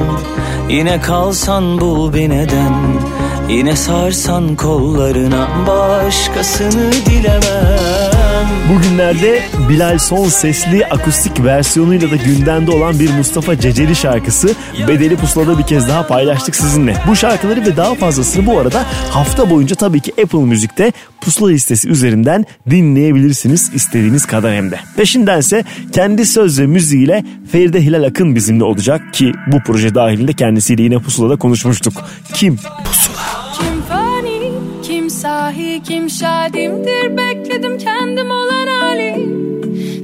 [0.69, 2.73] Yine kalsan bul bir neden
[3.49, 13.13] Yine sarsan kollarına Başkasını dilemem Bugünlerde Bilal Son sesli akustik versiyonuyla da gündemde olan bir
[13.13, 14.55] Mustafa Ceceli şarkısı
[14.87, 16.97] Bedeli Pusula'da bir kez daha paylaştık sizinle.
[17.07, 20.91] Bu şarkıları ve daha fazlasını bu arada hafta boyunca tabii ki Apple Müzik'te
[21.21, 24.79] Pusula listesi üzerinden dinleyebilirsiniz istediğiniz kadar hem de.
[24.97, 30.83] Peşindense kendi söz ve müziğiyle Feride Hilal Akın bizimle olacak ki bu proje dahilinde kendisiyle
[30.83, 31.93] yine Pusula'da konuşmuştuk.
[32.33, 32.57] Kim?
[32.57, 33.32] Fani,
[35.53, 39.15] sahi, kim şadimdir Bekledim kendim olan hali.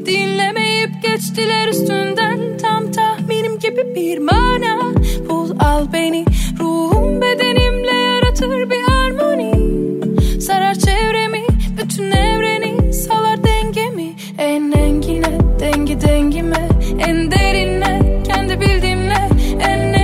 [0.05, 4.93] Dinlemeyip geçtiler üstünden Tam tahminim gibi bir mana.
[5.29, 6.25] Bul al beni
[6.59, 9.53] Ruhum bedenimle yaratır bir harmoni.
[10.41, 11.43] Sarar çevremi,
[11.77, 14.13] bütün evreni Salar dengemi.
[14.37, 16.69] En engine, dengi dengime
[17.07, 19.29] En derine, kendi bildiğimle
[19.59, 19.98] En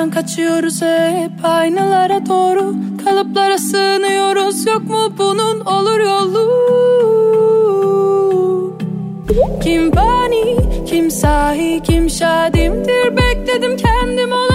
[0.00, 2.74] Aynalardan kaçıyoruz hep aynalara doğru.
[3.04, 6.50] Kalıplara sığınıyoruz yok mu bunun olur yolu?
[9.62, 13.16] Kim fani, kim sahi, kim şadimdir?
[13.16, 14.49] Bekledim kendim olan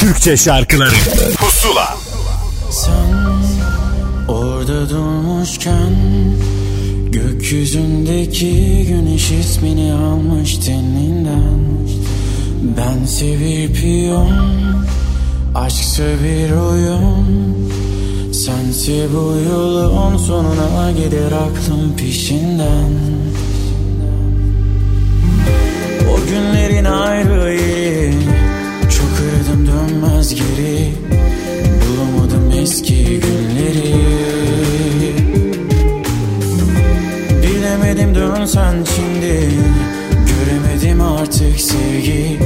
[0.00, 0.94] Türkçe şarkıları.
[1.38, 1.96] Pusula.
[2.70, 3.14] Sen
[4.28, 5.94] orada durmuşken
[7.12, 11.60] Gökyüzündeki güneş ismini almış teninden
[12.76, 14.32] Bense bir piyon
[15.54, 17.70] Aşksa bir oyun
[18.32, 23.09] Sense bu yolun sonuna gider aklım peşinden
[38.50, 39.48] Dönsen şimdi?
[40.26, 42.38] Göremedim artık sevgi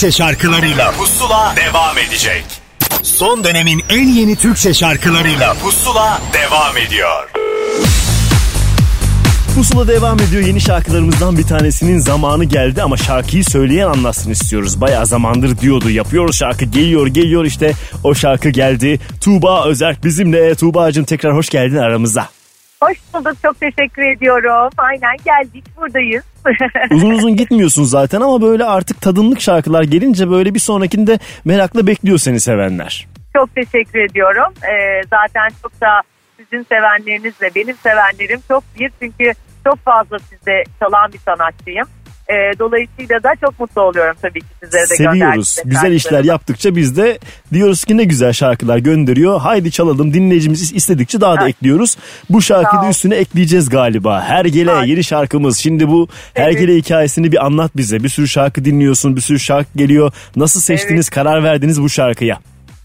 [0.00, 2.44] Türkçe şarkılarıyla Pusula devam edecek.
[3.02, 7.30] Son dönemin en yeni Türkçe şarkılarıyla Pusula devam ediyor.
[9.54, 10.42] Pusula devam ediyor.
[10.42, 14.80] Yeni şarkılarımızdan bir tanesinin zamanı geldi ama şarkıyı söyleyen anlatsın istiyoruz.
[14.80, 15.90] Bayağı zamandır diyordu.
[15.90, 17.72] Yapıyoruz şarkı geliyor geliyor işte
[18.04, 19.00] o şarkı geldi.
[19.20, 20.54] Tuğba Özerk bizimle.
[20.54, 22.28] Tuğba'cığım tekrar hoş geldin aramıza.
[22.82, 23.32] Hoş bulduk.
[23.42, 24.70] Çok teşekkür ediyorum.
[24.78, 25.64] Aynen geldik.
[25.76, 26.24] Buradayız.
[26.90, 32.18] Uzun uzun gitmiyorsun zaten ama böyle artık tadımlık şarkılar gelince böyle bir sonrakinde merakla bekliyor
[32.18, 33.06] seni sevenler.
[33.36, 34.54] çok teşekkür ediyorum.
[34.62, 36.00] Ee, zaten çok da
[36.36, 38.90] sizin sevenlerinizle benim sevenlerim çok bir.
[39.00, 39.32] Çünkü
[39.64, 41.86] çok fazla sizde çalan bir sanatçıyım.
[42.28, 45.56] E, dolayısıyla da çok mutlu oluyorum tabii ki sizlere de Seviyoruz.
[45.64, 47.18] Güzel işler yaptıkça biz de
[47.52, 49.40] diyoruz ki ne güzel şarkılar gönderiyor.
[49.40, 51.96] Haydi çalalım dinleyicimiz istedikçe daha da ekliyoruz.
[52.30, 54.22] Bu şarkıyı da üstüne ekleyeceğiz galiba.
[54.22, 55.58] Hergele yeni şarkımız.
[55.58, 58.02] Şimdi bu Hergele hikayesini bir anlat bize.
[58.02, 60.12] Bir sürü şarkı dinliyorsun bir sürü şarkı geliyor.
[60.36, 62.38] Nasıl seçtiniz karar verdiniz bu şarkıya?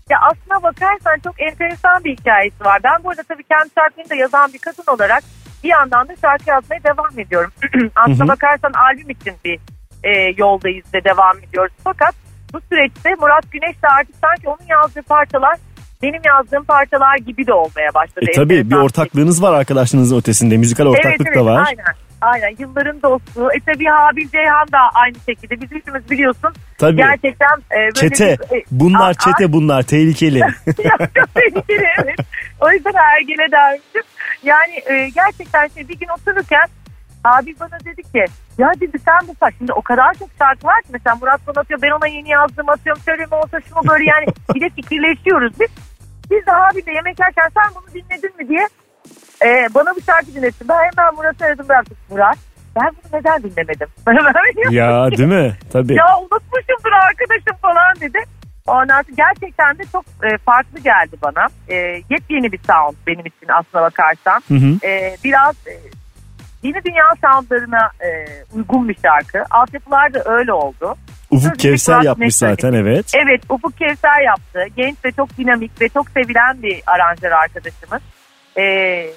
[0.09, 2.79] Ya aslına bakarsan çok enteresan bir hikayesi var.
[2.83, 5.23] Ben bu arada tabii kendi şarkılarını da yazan bir kadın olarak
[5.63, 7.51] bir yandan da şarkı yazmaya devam ediyorum.
[7.95, 9.59] aslına bakarsan albüm için bir
[10.05, 11.73] e, yoldayız ve devam ediyoruz.
[11.83, 12.15] Fakat
[12.53, 15.57] bu süreçte Murat Güneş de artık sanki onun yazdığı parçalar
[16.03, 18.25] benim yazdığım parçalar gibi de olmaya başladı.
[18.29, 20.57] E tabii bir ortaklığınız var arkadaşınızın ötesinde.
[20.57, 21.65] Müzikal ortaklık evet, evet, da var.
[21.67, 21.85] Aynen.
[22.21, 23.47] Aynen yılların dostu.
[23.55, 25.61] E tabii Habil Ceyhan da aynı şekilde.
[25.61, 26.53] Biz üçümüz biliyorsun.
[26.77, 26.97] Tabii.
[26.97, 28.37] Gerçekten e, böyle Çete.
[28.51, 30.39] bir- e, Bunlar a- çete bunlar tehlikeli.
[31.17, 32.19] çok tehlikeli evet.
[32.61, 34.01] O yüzden ergele dermişim.
[34.43, 36.67] Yani e, gerçekten şey bir gün otururken
[37.25, 38.25] abi bana dedi ki
[38.57, 41.59] ya dedi sen bu saç şimdi o kadar çok şarkı var ki mesela Murat bana
[41.61, 44.69] atıyor ben ona yeni yazdım atıyorum şöyle mi olsa şu mu böyle yani bir de
[44.69, 45.69] fikirleşiyoruz biz.
[46.31, 48.67] Biz de abiyle yemek yerken sen bunu dinledin mi diye
[49.45, 50.69] e, bana bir şarkı dinletti.
[50.69, 51.97] Ben hemen Murat'ı aradım bıraktım.
[52.09, 52.37] Murat
[52.75, 53.87] ben bunu neden dinlemedim?
[54.71, 55.57] ya değil mi?
[55.73, 55.93] Tabii.
[55.93, 58.19] ya unutmuşumdur arkadaşım falan dedi.
[58.67, 61.47] Ondan sonra gerçekten de çok e, farklı geldi bana.
[61.67, 61.75] E,
[62.09, 64.41] yepyeni bir sound benim için aslına bakarsan.
[64.47, 64.87] Hı hı.
[64.87, 65.73] E, biraz e,
[66.65, 68.09] yeni dünya soundlarına e,
[68.55, 69.43] uygun bir şarkı.
[69.51, 70.95] Altyapılar da öyle oldu.
[71.31, 73.11] Ufuk Sözleri Kevser yapmış zaten evet.
[73.15, 74.65] Evet Ufuk Kevser yaptı.
[74.75, 78.01] Genç ve çok dinamik ve çok sevilen bir aranjör arkadaşımız.
[78.55, 78.63] E,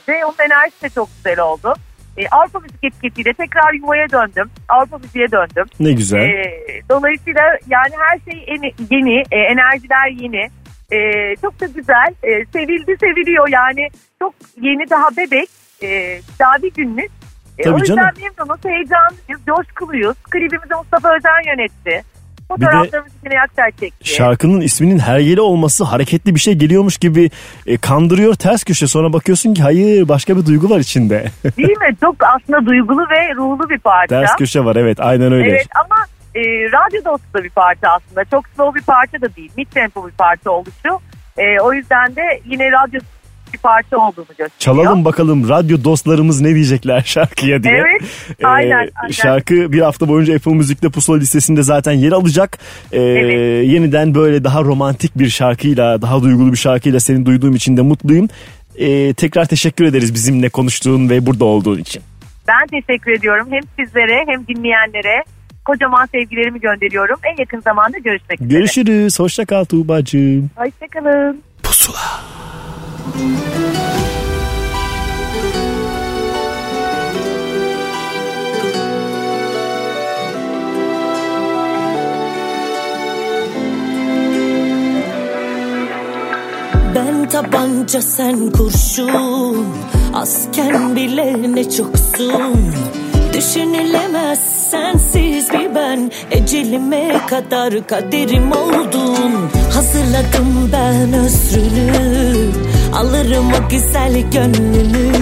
[0.08, 1.74] ve onun enerjisi de çok güzel oldu.
[2.16, 4.50] E, Avrupa Müzik etiketiyle tekrar yuvaya döndüm.
[4.68, 5.64] Avrupa Müziğe döndüm.
[5.80, 6.18] Ne güzel.
[6.18, 6.44] E,
[6.90, 10.48] dolayısıyla yani her şey yeni, yeni e, enerjiler yeni.
[10.92, 12.14] E, çok da güzel.
[12.22, 13.88] E, sevildi seviliyor yani.
[14.18, 15.48] Çok yeni daha bebek.
[15.82, 17.17] E, daha bir günlük.
[17.58, 18.10] E, Tabii o yüzden canım.
[18.38, 20.16] memnunuz, heyecanlıyız, coşkuluyuz.
[20.30, 22.02] Klibimizi Mustafa Özen yönetti.
[22.48, 24.08] Fotoğraflarımızı Cüneyt Akçay çekti.
[24.08, 27.30] Şarkının isminin hergele olması hareketli bir şey geliyormuş gibi
[27.66, 31.24] e, kandırıyor ters köşe sonra bakıyorsun ki hayır başka bir duygu var içinde.
[31.56, 31.96] Değil mi?
[32.00, 34.20] Çok aslında duygulu ve ruhlu bir parça.
[34.20, 35.48] ters köşe var evet aynen öyle.
[35.50, 35.96] Evet ama
[36.34, 36.40] e,
[36.72, 38.24] radyo dostu da bir parça aslında.
[38.24, 39.50] Çok slow bir parça da değil.
[39.56, 41.00] Mid tempo bir parça oluşu.
[41.38, 43.00] E, o yüzden de yine radyo
[43.52, 44.50] bir parça olduğunu gösteriyor.
[44.58, 47.74] Çalalım bakalım radyo dostlarımız ne diyecekler şarkıya diye.
[47.74, 48.02] Evet,
[48.40, 48.70] Ee, aynen,
[49.02, 49.12] aynen.
[49.12, 52.58] Şarkı bir hafta boyunca Apple Müzik'te pusula listesinde zaten yer alacak.
[52.92, 53.68] Ee, Evet.
[53.68, 58.28] Yeniden böyle daha romantik bir şarkıyla, daha duygulu bir şarkıyla seni duyduğum için de mutluyum.
[58.76, 62.02] Ee, tekrar teşekkür ederiz bizimle konuştuğun ve burada olduğun için.
[62.48, 63.46] Ben teşekkür ediyorum.
[63.50, 65.24] Hem sizlere hem dinleyenlere
[65.64, 67.16] kocaman sevgilerimi gönderiyorum.
[67.32, 68.58] En yakın zamanda görüşmek üzere.
[68.58, 69.20] Görüşürüz.
[69.20, 70.50] Hoşça kal Tuğba'cığım.
[70.56, 71.42] Hoşçakalın.
[86.94, 89.66] Ben tabanca sen kurşun
[90.14, 92.74] Asken bile ne çoksun.
[93.32, 94.38] Düşünülemez
[94.70, 99.32] sensiz bir ben Ecelime kadar kaderim oldun
[99.74, 102.52] Hazırladım ben özrünü
[102.92, 105.12] Alırım o güzel gönlünü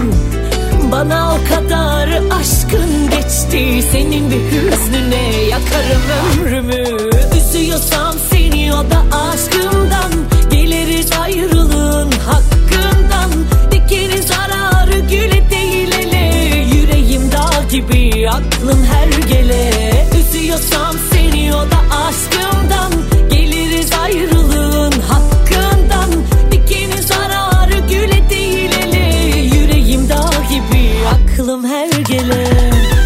[0.92, 3.84] Bana o kadar aşkın geçti.
[3.92, 6.02] Senin bir hüznüne yakarım
[6.40, 7.10] ömrümü.
[7.36, 10.12] Üzüyorsam seni o da aşkımdan.
[10.50, 13.30] Geliriz ayrılığın hakkından.
[13.70, 16.56] Dikeriz zararı güle değil ele.
[16.76, 19.70] Yüreğim dağ gibi aklım her gele.
[20.20, 22.45] Üzüyorsam seni o da aşkımdan
[32.24, 33.05] her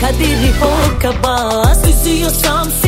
[0.00, 2.87] kaderi hoka bas Üzüyorsam seni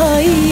[0.00, 0.47] 爱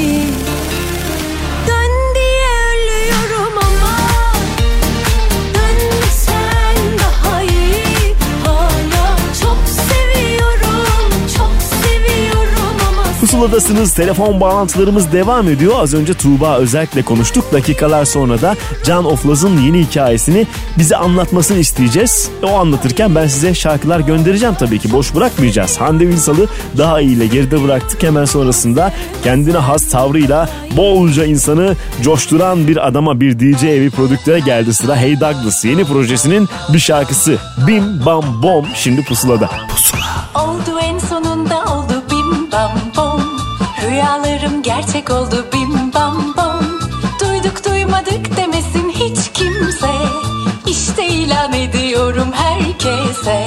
[13.27, 13.95] Pusuladasınız.
[13.95, 15.75] Telefon bağlantılarımız devam ediyor.
[15.79, 17.53] Az önce Tuğba özellikle konuştuk.
[17.53, 20.47] Dakikalar sonra da Can Oflaz'ın yeni hikayesini
[20.79, 22.31] bize anlatmasını isteyeceğiz.
[22.43, 24.93] O anlatırken ben size şarkılar göndereceğim tabii ki.
[24.93, 25.81] Boş bırakmayacağız.
[25.81, 26.47] Hande Ünsal'ı
[26.79, 28.03] daha iyiyle geride bıraktık.
[28.03, 28.93] Hemen sonrasında
[29.25, 34.97] kendine has tavrıyla bolca insanı coşturan bir adama bir DJ evi prodüktöre geldi sıra.
[34.97, 37.39] Hey Douglas yeni projesinin bir şarkısı.
[37.67, 39.51] Bim Bam Bom şimdi pusulada.
[39.69, 40.29] Pusula.
[40.35, 40.76] Oldu
[44.47, 46.65] Rüyalarım gerçek oldu bim bam bom
[47.21, 49.91] Duyduk duymadık demesin hiç kimse.
[50.67, 53.47] İşte ilan ediyorum herkese.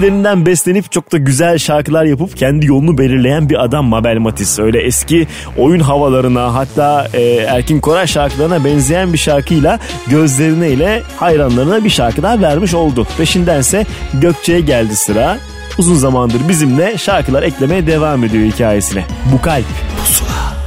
[0.00, 4.58] müziklerinden beslenip çok da güzel şarkılar yapıp kendi yolunu belirleyen bir adam Mabel Matiz.
[4.58, 11.84] Öyle eski oyun havalarına hatta e, Erkin Koray şarkılarına benzeyen bir şarkıyla gözlerine ile hayranlarına
[11.84, 13.06] bir şarkı daha vermiş oldu.
[13.18, 13.86] Peşindense
[14.20, 15.38] Gökçe'ye geldi sıra.
[15.78, 19.04] Uzun zamandır bizimle şarkılar eklemeye devam ediyor hikayesine.
[19.32, 19.64] Bu kalp.
[19.98, 20.59] Pusula.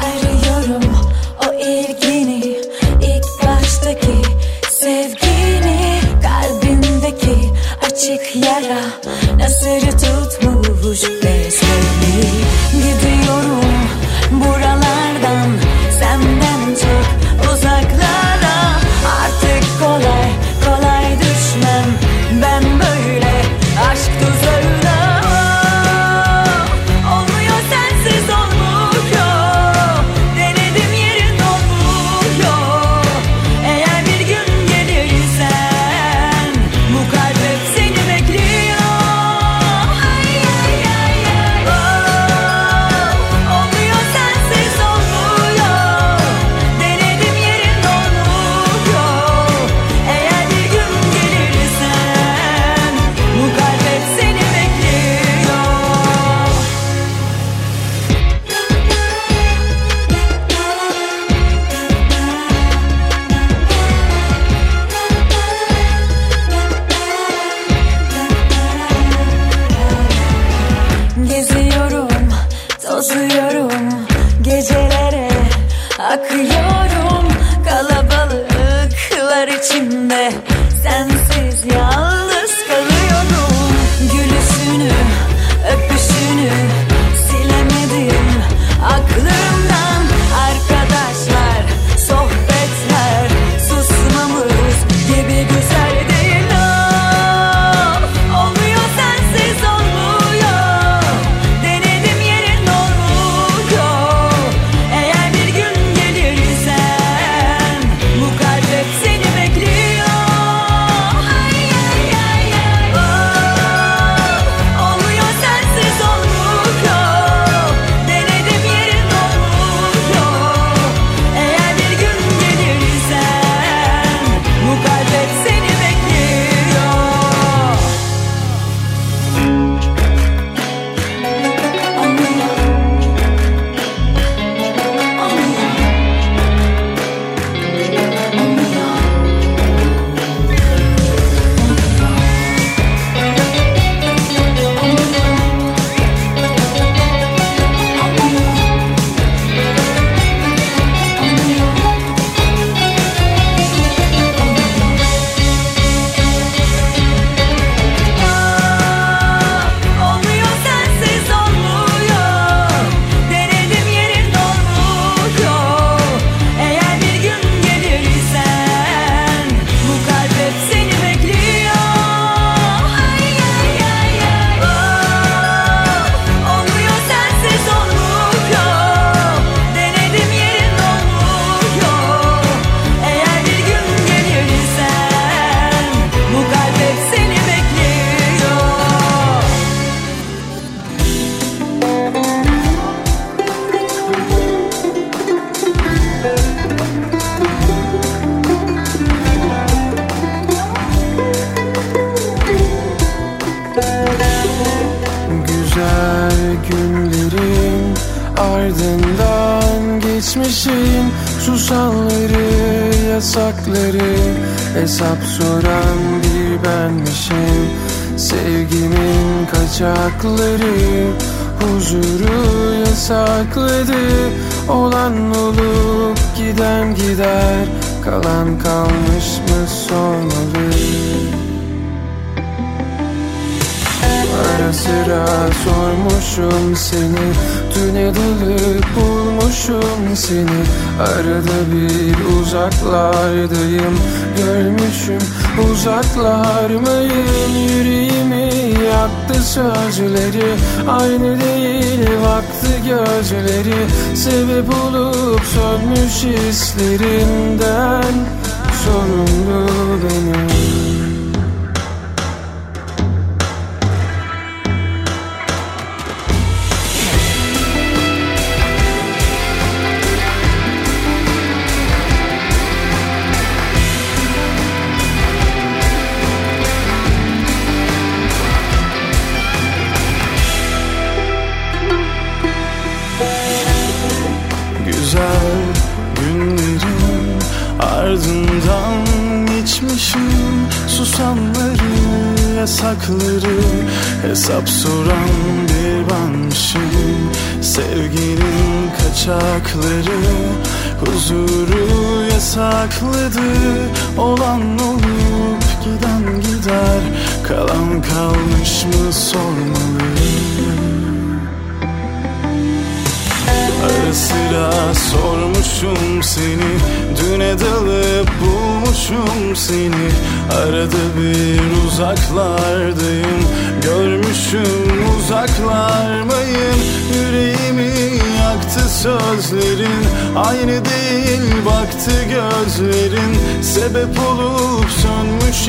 [8.44, 8.82] tierra,
[9.38, 10.53] nacer y tu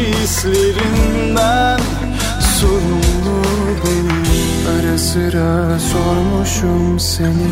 [0.05, 1.81] hislerinden
[2.61, 3.43] sorumlu
[3.85, 4.25] benim
[4.75, 7.49] Ara sıra sormuşum seni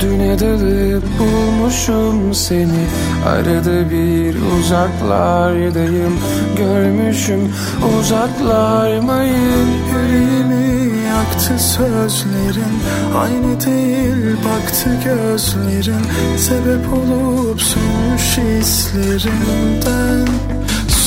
[0.00, 2.86] Düne dalıp bulmuşum seni.
[3.26, 6.18] Arada bir uzaklardayım
[6.56, 7.52] Görmüşüm
[8.00, 9.68] uzaklarmayın.
[9.92, 12.74] Yüreğimi yaktı sözlerin
[13.18, 16.04] Aynı değil baktı gözlerin.
[16.36, 20.28] Sebep olup sönmüş hislerimden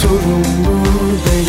[0.07, 0.77] sorumlu
[1.25, 1.47] değil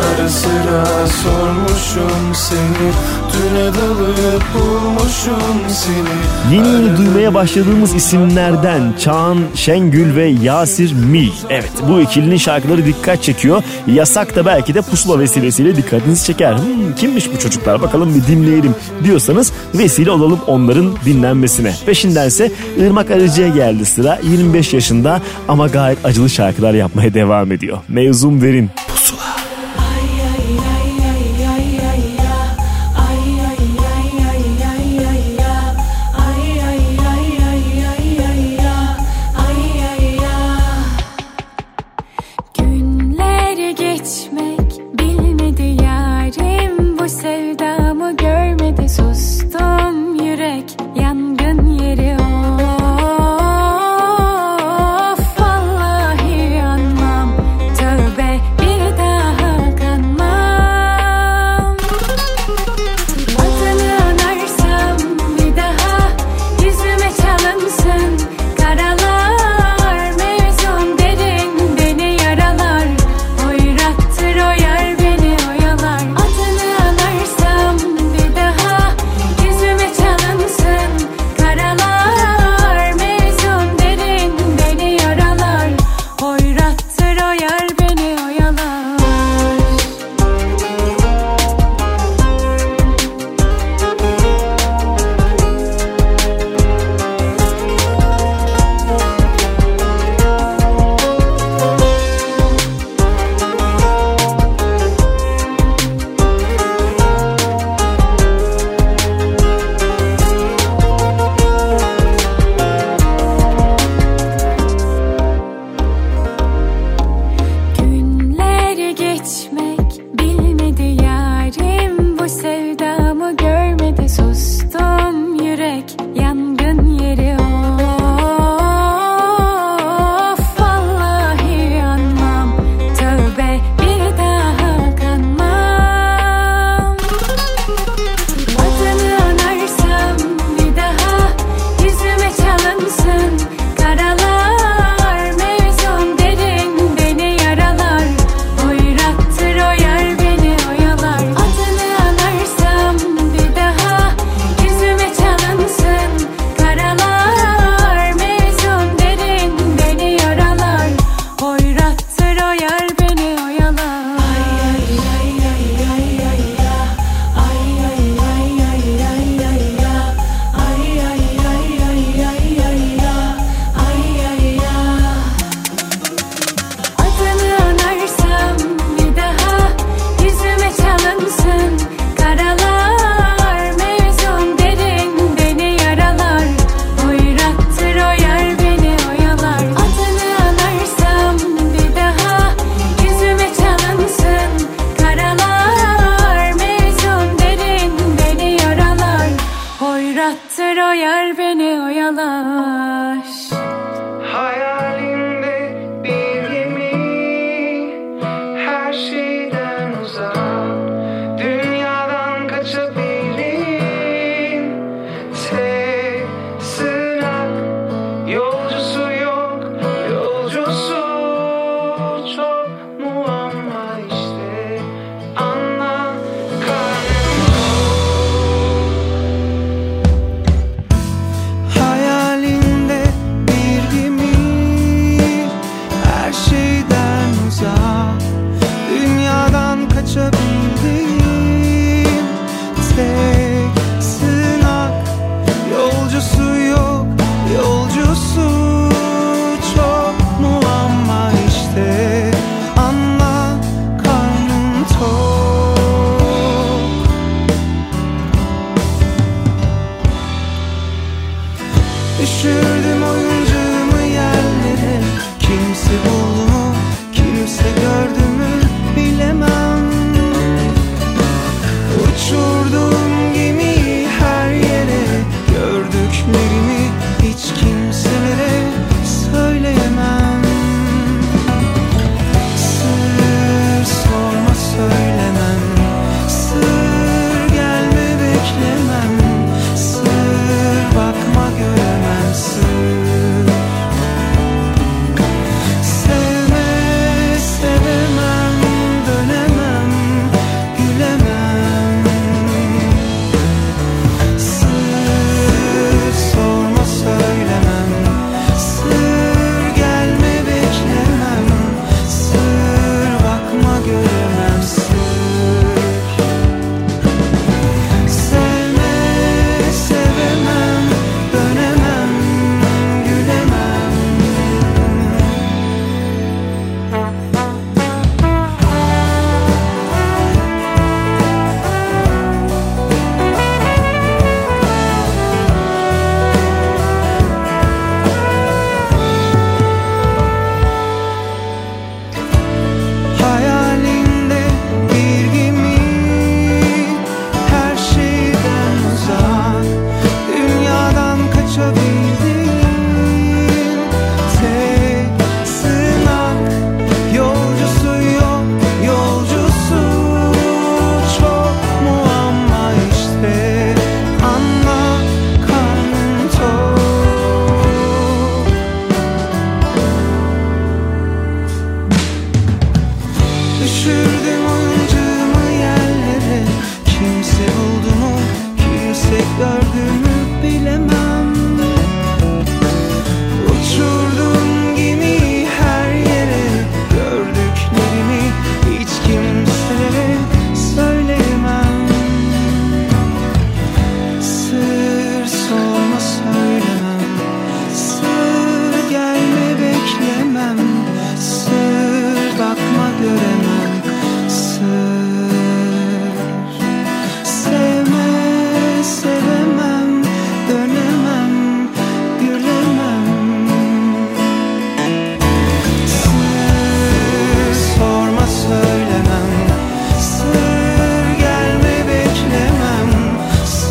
[0.00, 2.90] Ara sıra sormuşum seni
[3.32, 11.30] Düne dalıp bulmuşum seni Yeni yeni duymaya başladığımız isimlerden Çağan Şengül ve Yasir Mil.
[11.50, 13.62] Evet bu ikilinin şarkıları dikkat çekiyor.
[13.86, 16.52] Yasak da belki de pusula vesilesiyle dikkatinizi çeker.
[16.58, 18.74] Hmm, kimmiş bu çocuklar bakalım bir dinleyelim
[19.04, 21.74] diyorsanız vesile olalım onların dinlenmesine.
[21.86, 28.40] Peşindense Irmak Arıcı'ya geldi sıra 25 yaşında ama gayet acılı şarkılar yapmaya devam ediyor mevzum
[28.40, 28.70] derin.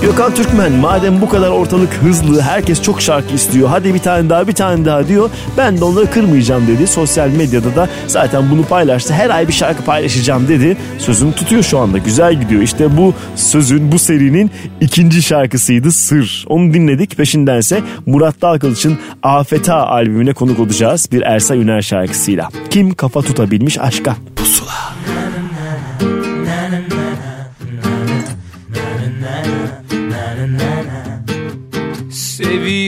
[0.10, 4.48] Volkan Türkmen madem bu kadar ortalık hızlı herkes çok şarkı istiyor hadi bir tane daha
[4.48, 6.88] bir tane daha diyor ben de onları kırmayacağım dedi.
[6.88, 10.77] Sosyal medyada da zaten bunu paylaştı her ay bir şarkı paylaşacağım dedi.
[10.98, 16.45] Sözünü tutuyor şu anda güzel gidiyor işte bu sözün bu serinin ikinci şarkısıydı Sır.
[16.48, 22.49] Onu dinledik peşindense Murat Dalkılıç'ın Afeta albümüne konuk olacağız bir Ersay Üner şarkısıyla.
[22.69, 24.15] Kim kafa tutabilmiş aşka?
[24.36, 24.89] Pusula.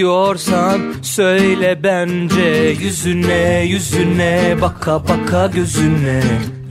[0.02, 6.22] Seviyorsan söyle bence Yüzüne yüzüne baka baka gözüne.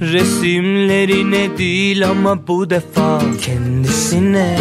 [0.01, 4.59] Resimlerine değil ama bu defa kendisine.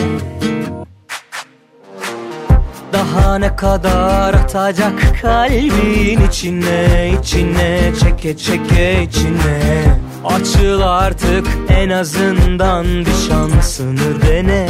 [2.94, 9.84] Daha ne kadar atacak kalbin içine içine çeke çeke içine.
[10.26, 14.68] Açıl artık en azından bir şansını dene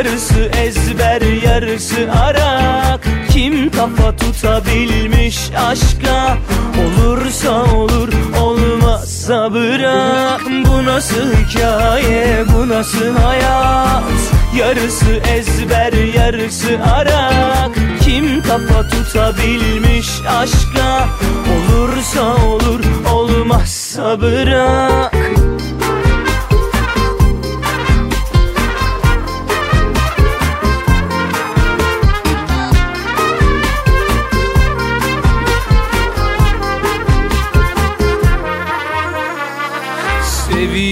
[0.00, 3.00] Yarısı ezber yarısı arak
[3.32, 6.38] Kim kafa tutabilmiş aşka
[6.80, 8.08] Olursa olur
[8.40, 10.40] olmazsa bırak.
[10.66, 14.02] Bu nasıl hikaye bu nasıl hayat?
[14.58, 17.70] Yarısı ezber yarısı arak
[18.04, 21.08] Kim kafa tutabilmiş aşka
[21.52, 22.80] Olursa olur
[23.12, 25.14] olmazsa bırak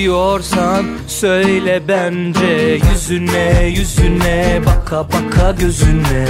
[0.09, 2.78] Seviyorsan söyle bence.
[2.90, 6.26] Yüzüne yüzüne baka baka gözüne.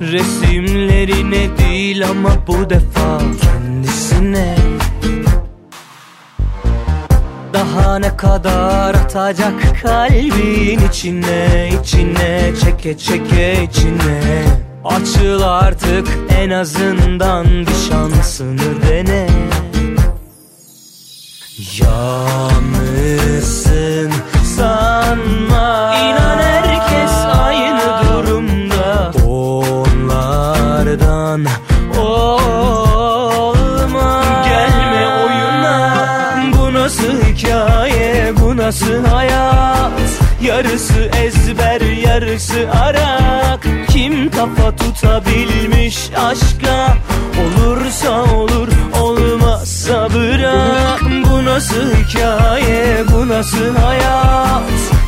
[0.00, 4.56] Resimlerine değil ama bu defa kendisine.
[7.52, 14.44] Daha ne kadar atacak kalbin içine içine çeke çeke içine.
[14.84, 19.26] Açıl artık en azından bir şansını dene
[22.82, 24.12] Yalnızsın
[24.56, 25.94] sanma.
[25.96, 27.12] İnan herkes
[27.42, 29.12] aynı durumda.
[29.26, 30.60] Onlardan
[31.98, 33.44] olma.
[34.44, 36.06] Gelme oyuna.
[36.52, 38.32] Bu nasıl hikaye?
[38.40, 39.92] Bu nasıl hayat?
[40.42, 43.66] Yarısı ezber yarısı arak.
[43.88, 46.96] Kim kafa tutabilmiş aşka
[47.42, 48.68] Olursa olur
[49.00, 51.00] olmazsa bırak.
[51.30, 54.62] Bu nasıl hikaye bu nasıl hayat?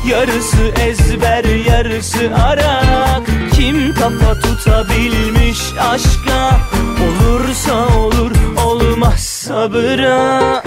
[0.09, 3.23] Yarısı ezber yarısı arak.
[3.53, 5.59] Kim kafa tutabilmiş
[5.91, 6.61] aşka?
[7.05, 8.31] Olursa olur
[8.65, 10.67] olmazsa bırak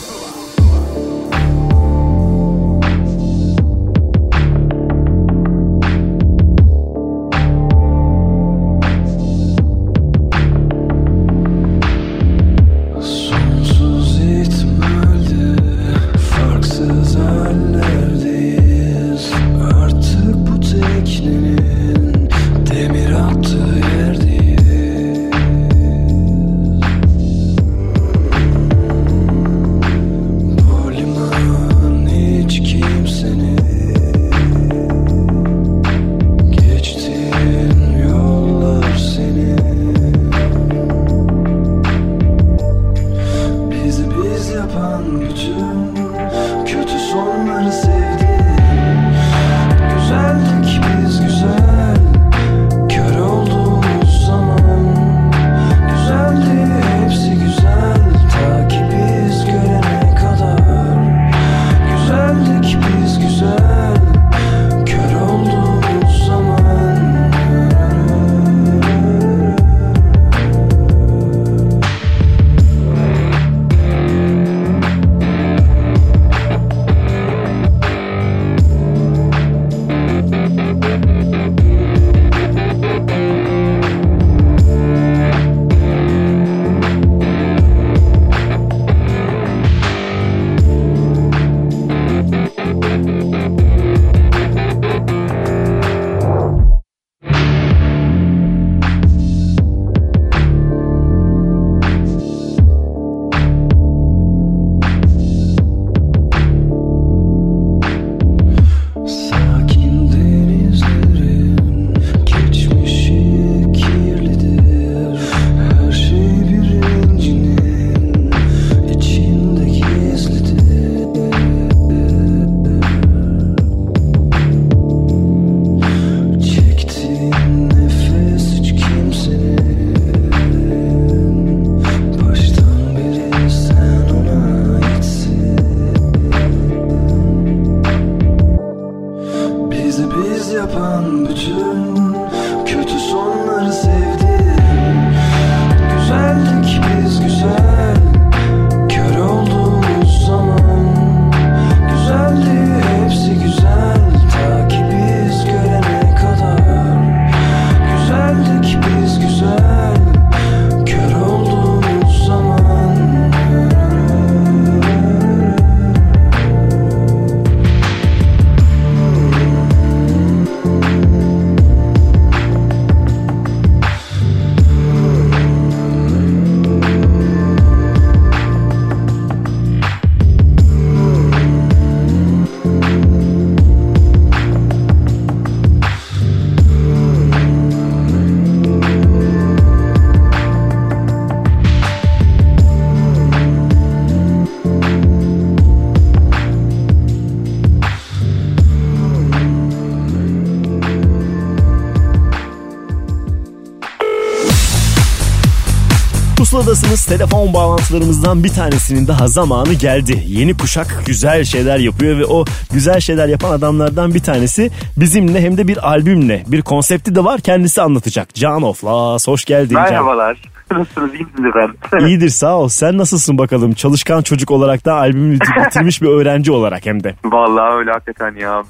[206.61, 207.05] Pusuladasınız.
[207.05, 210.23] Telefon bağlantılarımızdan bir tanesinin daha zamanı geldi.
[210.27, 215.57] Yeni kuşak güzel şeyler yapıyor ve o güzel şeyler yapan adamlardan bir tanesi bizimle hem
[215.57, 218.35] de bir albümle bir konsepti de var kendisi anlatacak.
[218.35, 219.83] Can Oflas hoş geldin Can.
[219.83, 220.41] Merhabalar.
[220.71, 221.13] Nasılsınız?
[221.13, 221.75] İyi misiniz efendim?
[222.07, 222.67] İyidir sağ ol.
[222.67, 223.73] Sen nasılsın bakalım?
[223.73, 227.15] Çalışkan çocuk olarak da albümünü bitirmiş bir öğrenci olarak hem de.
[227.25, 228.63] Vallahi öyle hakikaten ya.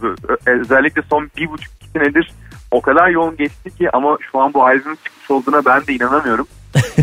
[0.45, 2.31] Özellikle son bir buçuk senedir
[2.71, 6.47] o kadar yoğun geçti ki ama şu an bu albümün çıkmış olduğuna ben de inanamıyorum.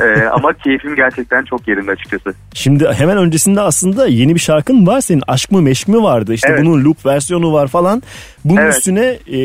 [0.00, 2.34] Ee, ama keyfim gerçekten çok yerinde açıkçası.
[2.54, 5.22] Şimdi hemen öncesinde aslında yeni bir şarkın var senin.
[5.28, 6.34] Aşk mı meşk mi vardı?
[6.34, 6.60] İşte Evet.
[6.64, 8.02] bunun loop versiyonu var falan.
[8.44, 8.74] Bunun Evet.
[8.76, 9.38] üstüne e,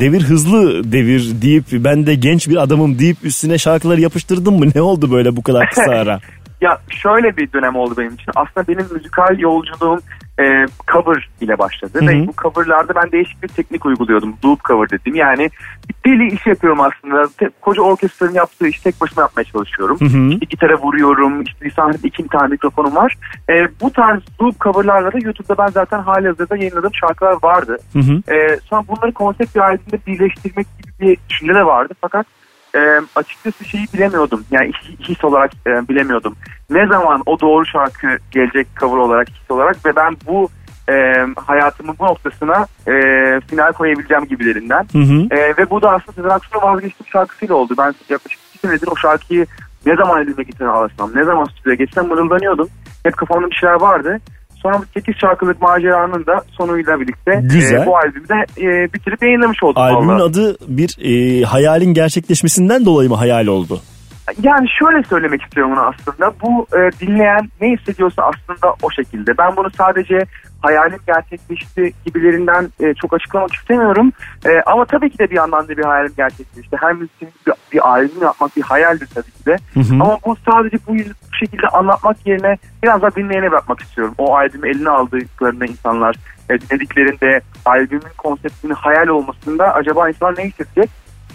[0.00, 4.66] devir hızlı devir deyip ben de genç bir adamım deyip üstüne şarkıları yapıştırdın mı?
[4.74, 6.20] Ne oldu böyle bu kadar kısa ara?
[6.60, 8.32] Ya şöyle bir dönem oldu benim için.
[8.36, 10.00] Aslında benim müzikal yolculuğum
[10.40, 12.00] e, cover ile başladı.
[12.00, 12.08] Hı hı.
[12.08, 14.36] Ve bu coverlarda ben değişik bir teknik uyguluyordum.
[14.44, 15.16] Loop cover dediğim.
[15.16, 15.50] Yani
[16.06, 17.28] deli iş yapıyorum aslında.
[17.38, 20.00] Te- koca orkestranın yaptığı işi tek başıma yapmaya çalışıyorum.
[20.00, 20.28] Hı hı.
[20.28, 21.42] İşte gitara vuruyorum.
[21.42, 23.16] İşte bir sahnede iki tane mikrofonum var.
[23.50, 27.78] E, bu tarz loop coverlarla da YouTube'da ben zaten hali hazırda yayınladığım şarkılar vardı.
[27.92, 28.34] Hı hı.
[28.34, 31.94] E, sonra bunları konsept bir albümde birleştirmek gibi bir düşünce de vardı.
[32.00, 32.26] Fakat
[32.76, 34.44] e, açıkçası şeyi bilemiyordum.
[34.50, 34.70] Yani
[35.00, 36.36] his, olarak e, bilemiyordum.
[36.70, 40.48] Ne zaman o doğru şarkı gelecek cover olarak, his olarak ve ben bu
[40.88, 40.94] e,
[41.46, 42.92] hayatımın bu noktasına e,
[43.40, 44.86] final koyabileceğim gibilerinden.
[44.92, 45.26] Hı hı.
[45.30, 47.74] E, ve bu da aslında Sezen Aksu'na vazgeçtiğim şarkısıyla oldu.
[47.78, 49.46] Ben yaklaşık iki senedir o şarkıyı
[49.86, 52.68] ne zaman elime gitmeye alsam, ne zaman stüdyoya geçsem mırıldanıyordum.
[53.02, 54.20] Hep kafamda bir şeyler vardı.
[54.74, 57.82] Bu 8 şarkılık maceranın da sonuyla birlikte Güzel.
[57.82, 59.82] e, bu albümü de e, bitirip yayınlamış oldum.
[59.82, 60.22] Albümün vallahi.
[60.22, 63.80] adı bir e, hayalin gerçekleşmesinden dolayı mı hayal oldu?
[64.42, 66.32] Yani şöyle söylemek istiyorum bunu aslında.
[66.42, 69.38] Bu e, dinleyen ne hissediyorsa aslında o şekilde.
[69.38, 70.18] Ben bunu sadece
[70.66, 74.12] hayalim gerçekleşti gibilerinden e, çok açıklamak istemiyorum.
[74.46, 76.76] E, ama tabii ki de bir yandan da bir hayalim gerçekleşti.
[76.80, 79.56] Her müziğin bir, bir albüm yapmak bir hayaldir tabii ki de.
[79.74, 79.94] Hı hı.
[79.94, 84.14] Ama bu sadece bu, bu şekilde anlatmak yerine biraz daha dinleyene bırakmak istiyorum.
[84.18, 86.16] O albümü eline aldıklarında insanlar
[86.50, 90.90] e, dinlediklerinde albümün konseptinin hayal olmasında acaba insanlar ne hissedecek?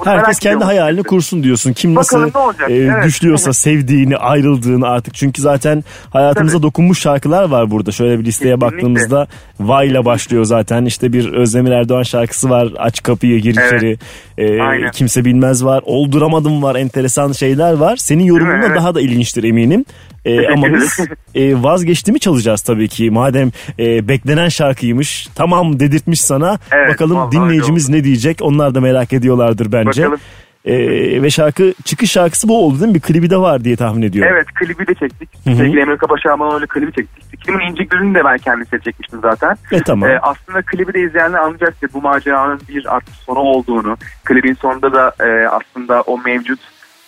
[0.05, 0.67] Herkes kendi ediyorum.
[0.67, 1.73] hayalini kursun diyorsun.
[1.73, 3.03] Kim Bakalım nasıl e, Evet.
[3.03, 5.13] düşlüyorsa sevdiğini, ayrıldığını artık.
[5.15, 5.83] Çünkü zaten
[6.13, 7.91] hayatımıza dokunmuş şarkılar var burada.
[7.91, 8.75] Şöyle bir listeye Kesinlikle.
[8.77, 9.27] baktığımızda
[9.59, 10.85] Vay ile başlıyor zaten.
[10.85, 12.67] İşte bir Özdemir Erdoğan şarkısı var.
[12.77, 13.73] Aç kapıyı gir Evet.
[13.73, 13.97] içeri.
[14.37, 14.91] E, Aynen.
[14.91, 15.83] kimse bilmez var.
[15.85, 16.75] Olduramadım var.
[16.75, 17.97] Enteresan şeyler var.
[17.97, 18.77] Senin yorumun da Evet.
[18.77, 19.85] daha da ilginçtir eminim.
[20.25, 20.99] E, ama biz
[21.35, 23.11] e, vazgeçti mi çalacağız tabii ki.
[23.11, 25.27] Madem e, beklenen şarkıymış.
[25.35, 26.59] Tamam dedirtmiş sana.
[26.71, 28.41] Evet, Bakalım dinleyicimiz ne diyecek.
[28.41, 30.01] Onlar da merak ediyorlardır bence.
[30.03, 30.19] Bakalım.
[30.65, 32.95] Ee, ve şarkı çıkış şarkısı bu oldu değil mi?
[32.95, 34.33] Bir klibi de var diye tahmin ediyorum.
[34.35, 35.29] Evet klibi de çektik.
[35.43, 35.55] Hı hı.
[35.55, 37.45] Sevgili Emre Kapaşarman öyle klibi çektik.
[37.45, 39.57] Filmin ince gülünü de ben kendisiyle çekmiştim zaten.
[39.71, 40.09] E tamam.
[40.09, 43.97] Ee, aslında klibi de izleyenler anlayacaktır bu maceranın bir artık sonu olduğunu.
[44.23, 46.59] Klibin sonunda da e, aslında o mevcut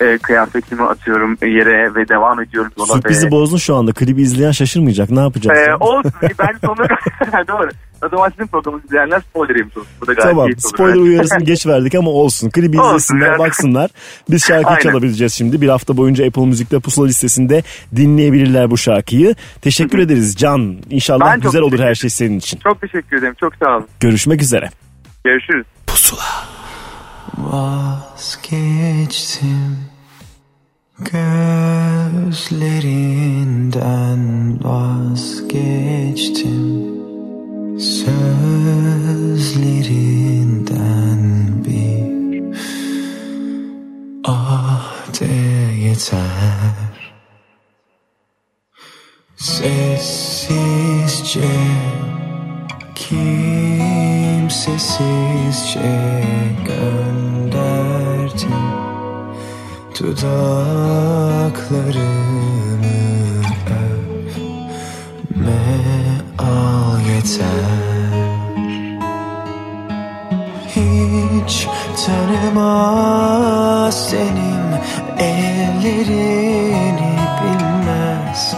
[0.03, 2.93] e, kıyafetimi atıyorum yere ve devam ediyorum yola.
[2.93, 3.91] Sürprizi ve, bozdun şu anda.
[3.91, 5.09] Klibi izleyen şaşırmayacak.
[5.09, 5.59] Ne yapacağız?
[5.59, 6.11] e, olsun.
[6.39, 6.87] ben sonuna
[7.47, 7.69] Doğru.
[8.05, 9.89] O zaman sizin programı izleyenler spoiler yemiş olsun.
[10.01, 10.73] Bu da gayet Tamam keyifli olur.
[10.75, 12.49] spoiler uyarısını geç verdik ama olsun.
[12.49, 13.39] Klibi Olsun izlesinler yani.
[13.39, 13.89] baksınlar.
[14.31, 15.61] Biz şarkıyı çalabileceğiz şimdi.
[15.61, 17.63] Bir hafta boyunca Apple Müzik'te pusula listesinde
[17.95, 19.35] dinleyebilirler bu şarkıyı.
[19.61, 20.75] Teşekkür ederiz Can.
[20.89, 22.59] İnşallah Ben güzel olur her şey senin için.
[22.59, 23.35] Çok teşekkür ederim.
[23.39, 23.87] Çok sağ olun.
[23.99, 24.69] Görüşmek üzere.
[25.23, 25.65] Görüşürüz.
[27.37, 29.77] Vazgeçtim
[30.99, 32.23] Gözlerinden
[34.63, 36.53] vazgeçtim.
[37.79, 38.33] Sözlerinden
[41.65, 42.43] bir
[44.23, 45.25] Ah de
[45.79, 47.13] yeter.
[49.35, 50.93] Sessizce
[52.95, 54.53] Kimsesizce
[60.03, 60.33] Dudaklarını
[65.29, 65.63] öpme
[66.37, 67.63] al yeter.
[70.67, 71.67] Hiç
[72.05, 74.65] tanımaz senin
[75.19, 77.13] ellerini
[77.43, 78.55] bilmez.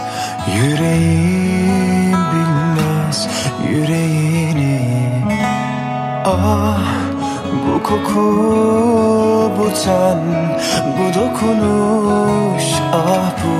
[0.56, 3.28] Yüreğim bilmez
[3.70, 4.76] yüreğini
[6.24, 6.95] Ah
[7.88, 8.26] koku
[9.58, 10.18] bu ten
[10.96, 13.58] bu dokunuş ah bu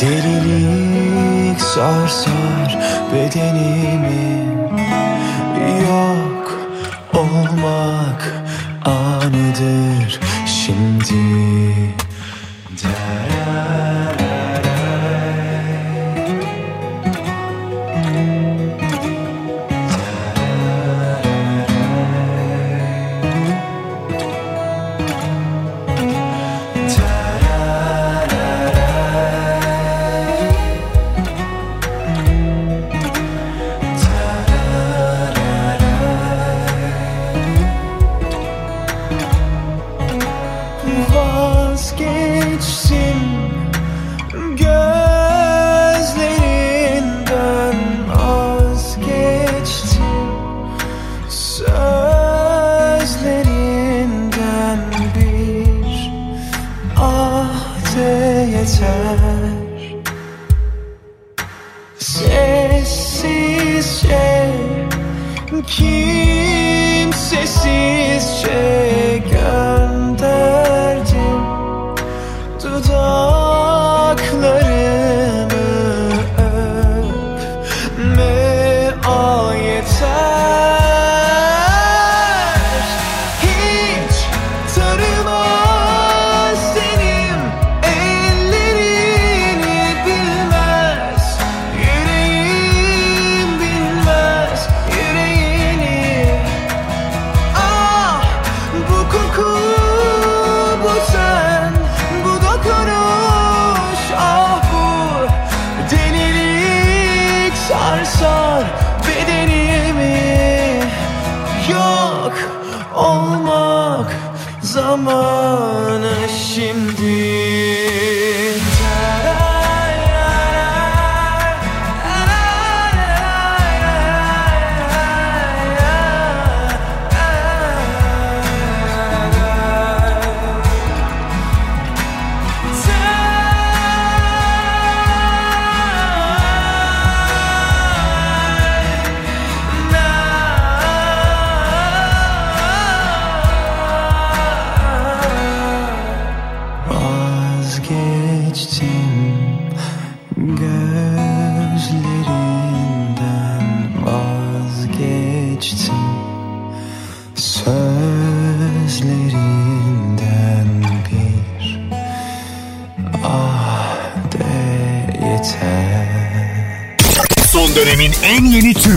[0.00, 2.78] delilik sarsar
[3.12, 4.46] bedenimi
[5.90, 6.60] yok
[7.14, 8.44] olmak
[8.84, 11.22] anıdır şimdi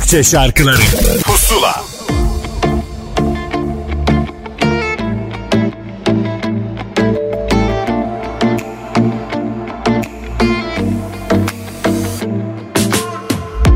[0.06, 0.82] Türkçe şarkıları.
[1.24, 1.84] Pusula.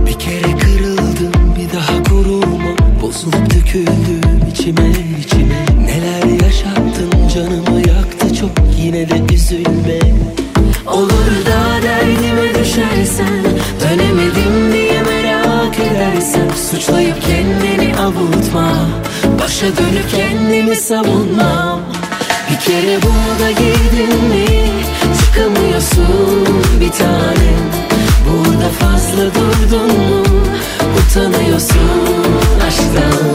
[0.05, 5.65] Bir kere kırıldım bir daha gururuma Bozulup döküldüm içime içime.
[5.85, 8.51] Neler yaşattın canımı yaktı çok.
[8.77, 9.99] Yine de üzülme.
[10.87, 13.43] Olur da derdime düşersen
[13.81, 14.68] Dönemedim
[16.19, 18.71] edersen Suçlayıp kendini avutma.
[19.41, 21.79] Başa dönüp kendimi savunmam
[22.51, 24.45] Bir kere bunu da girdin mi
[25.19, 26.47] Çıkamıyorsun
[26.81, 27.69] bir tanem
[28.25, 30.23] Burada fazla durdun mu
[30.97, 32.25] Utanıyorsun
[32.67, 33.27] aşktan.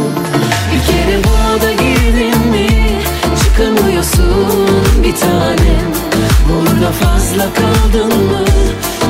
[0.73, 2.69] Bir kere bunu da girdin mi
[3.43, 4.69] Çıkamıyorsun
[5.02, 5.94] bir tanem
[6.48, 8.44] Burada fazla kaldın mı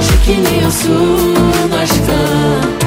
[0.09, 2.84] Çekiniyorsun aşktan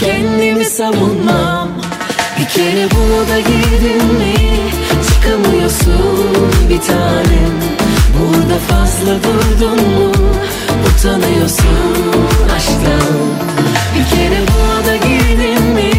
[0.00, 1.68] kendimi savunmam.
[2.40, 4.34] Bir kere bunu da girdin mi
[5.08, 7.54] Çıkamıyorsun bir tanem.
[8.18, 10.12] Burada fazla durdun mu
[10.88, 12.26] Utanıyorsun
[12.56, 13.16] aşktan.
[13.94, 15.90] Bir kere buna da girdin mi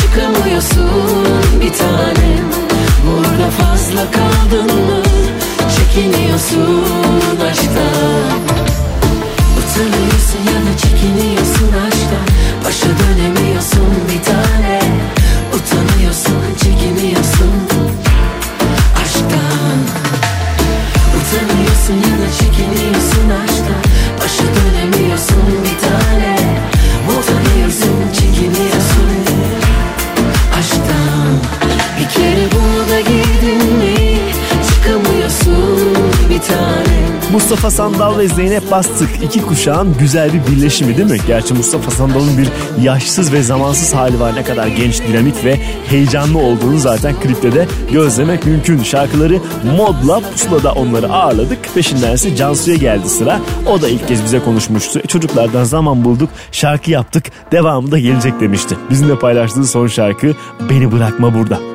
[0.00, 1.26] Çıkamıyorsun
[1.60, 2.46] bir tanem.
[3.06, 5.02] Burada fazla kaldın mı
[5.76, 8.32] Çekiniyorsun aşktan.
[9.58, 11.91] Utanıyorsun ya da çekiniyorsun aşktan
[12.82, 13.91] Başa dönemiyorsun
[37.32, 41.18] Mustafa Sandal ve Zeynep Bastık iki kuşağın güzel bir birleşimi değil mi?
[41.26, 42.48] Gerçi Mustafa Sandal'ın bir
[42.82, 44.36] yaşsız ve zamansız hali var.
[44.36, 45.56] Ne kadar genç, dinamik ve
[45.86, 48.82] heyecanlı olduğunu zaten klipte de gözlemek mümkün.
[48.82, 49.38] Şarkıları
[49.76, 51.74] modla pusulada onları ağırladık.
[51.74, 53.40] Peşindense Cansu'ya geldi sıra.
[53.70, 54.98] O da ilk kez bize konuşmuştu.
[54.98, 57.24] E, çocuklardan zaman bulduk, şarkı yaptık.
[57.52, 58.76] Devamı da gelecek demişti.
[58.90, 60.34] Bizimle paylaştığı son şarkı
[60.70, 61.71] Beni Bırakma Burada.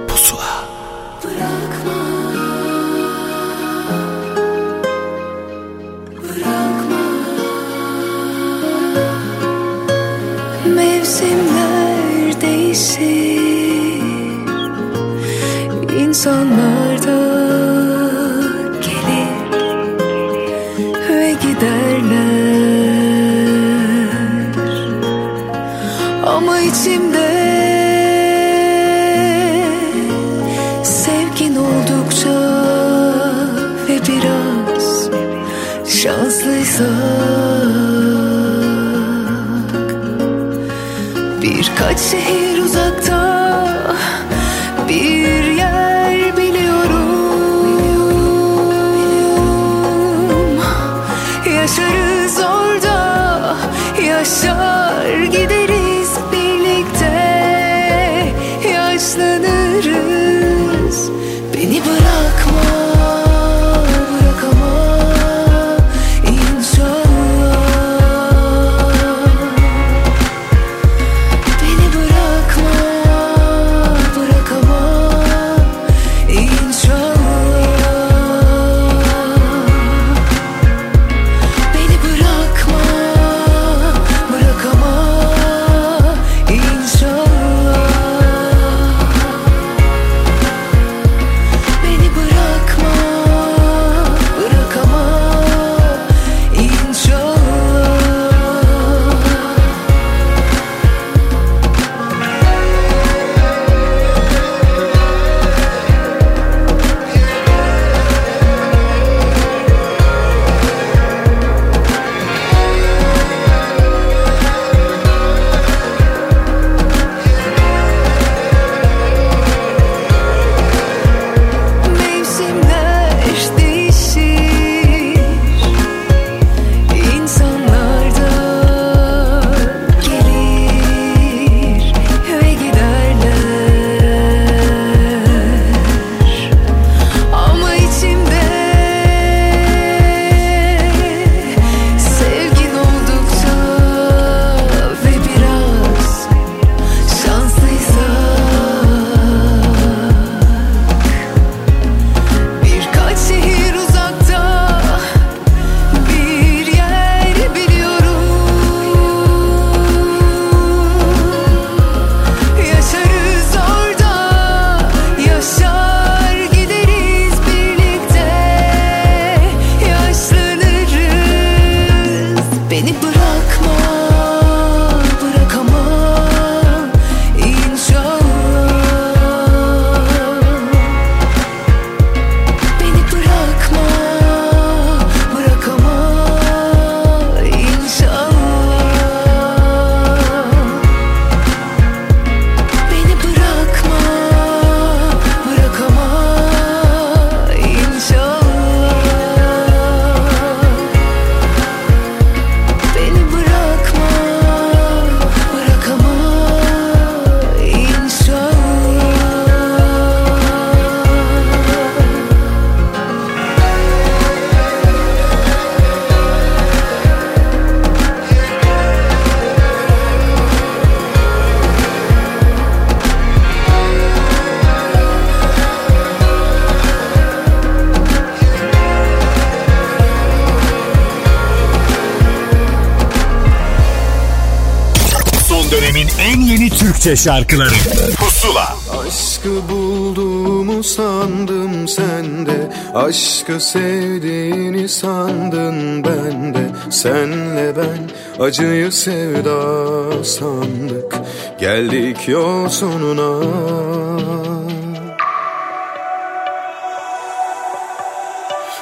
[237.07, 237.73] Türkçe şarkıları.
[238.19, 238.75] Pusula.
[238.99, 242.69] Aşkı buldum sandım sende.
[242.93, 246.69] Aşkı sevdiğini sandın bende.
[246.89, 248.09] Senle ben
[248.45, 251.15] acıyı sevda sandık.
[251.59, 253.47] Geldik yol sonuna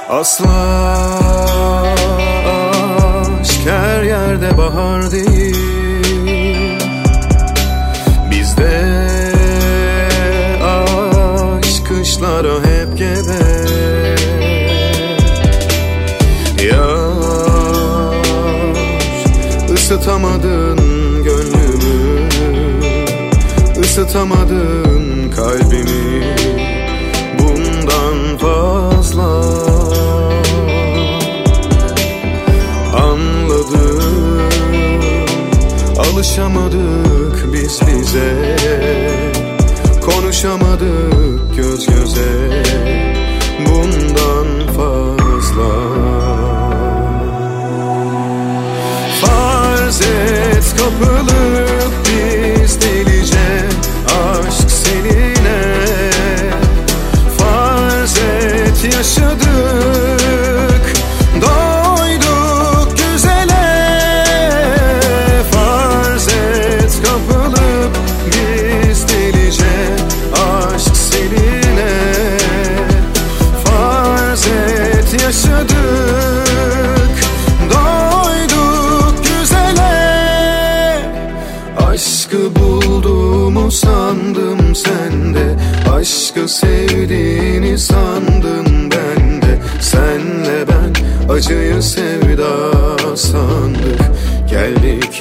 [0.09, 1.14] Asla
[23.95, 26.35] ısıtamadın kalbimi.
[27.39, 29.43] Bundan fazla
[32.95, 34.41] Anladım
[35.97, 38.55] Alışamadık biz bize.
[40.05, 42.64] Konuşamadık göz göze.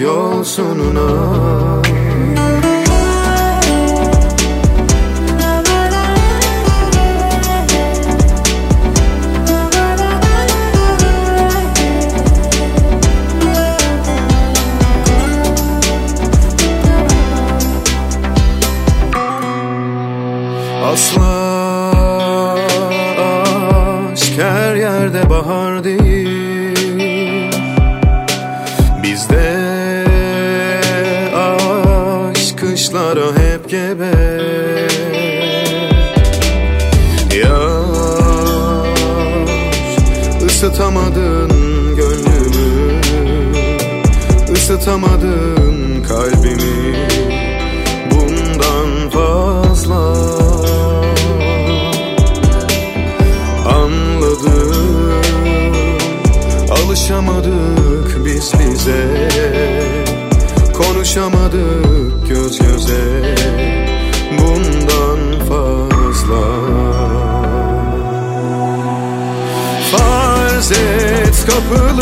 [0.01, 1.64] Yol sonuna
[71.47, 71.94] et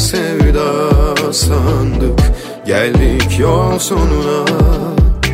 [0.00, 2.20] sevda sandık
[2.66, 4.44] Geldik yol sonuna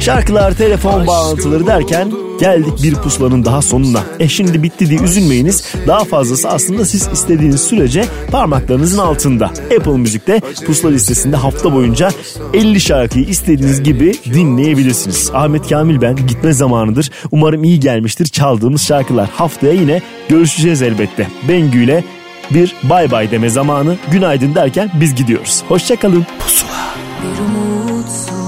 [0.01, 4.01] Şarkılar, telefon bağlantıları derken geldik bir pusulanın daha sonuna.
[4.21, 5.75] E şimdi bitti diye üzülmeyiniz.
[5.87, 9.47] Daha fazlası aslında siz istediğiniz sürece parmaklarınızın altında.
[9.47, 12.09] Apple Müzik'te pusula listesinde hafta boyunca
[12.55, 15.31] 50 şarkıyı istediğiniz gibi dinleyebilirsiniz.
[15.35, 17.11] Ahmet Kamil ben gitme zamanıdır.
[17.31, 19.29] Umarım iyi gelmiştir çaldığımız şarkılar.
[19.29, 21.29] Haftaya yine görüşeceğiz elbette.
[21.49, 22.05] Bengü ile
[22.51, 23.97] bir bay bay deme zamanı.
[24.11, 25.63] Günaydın derken biz gidiyoruz.
[25.69, 26.27] Hoşçakalın.
[26.39, 26.95] Pusula.
[27.23, 28.47] Bir umutsun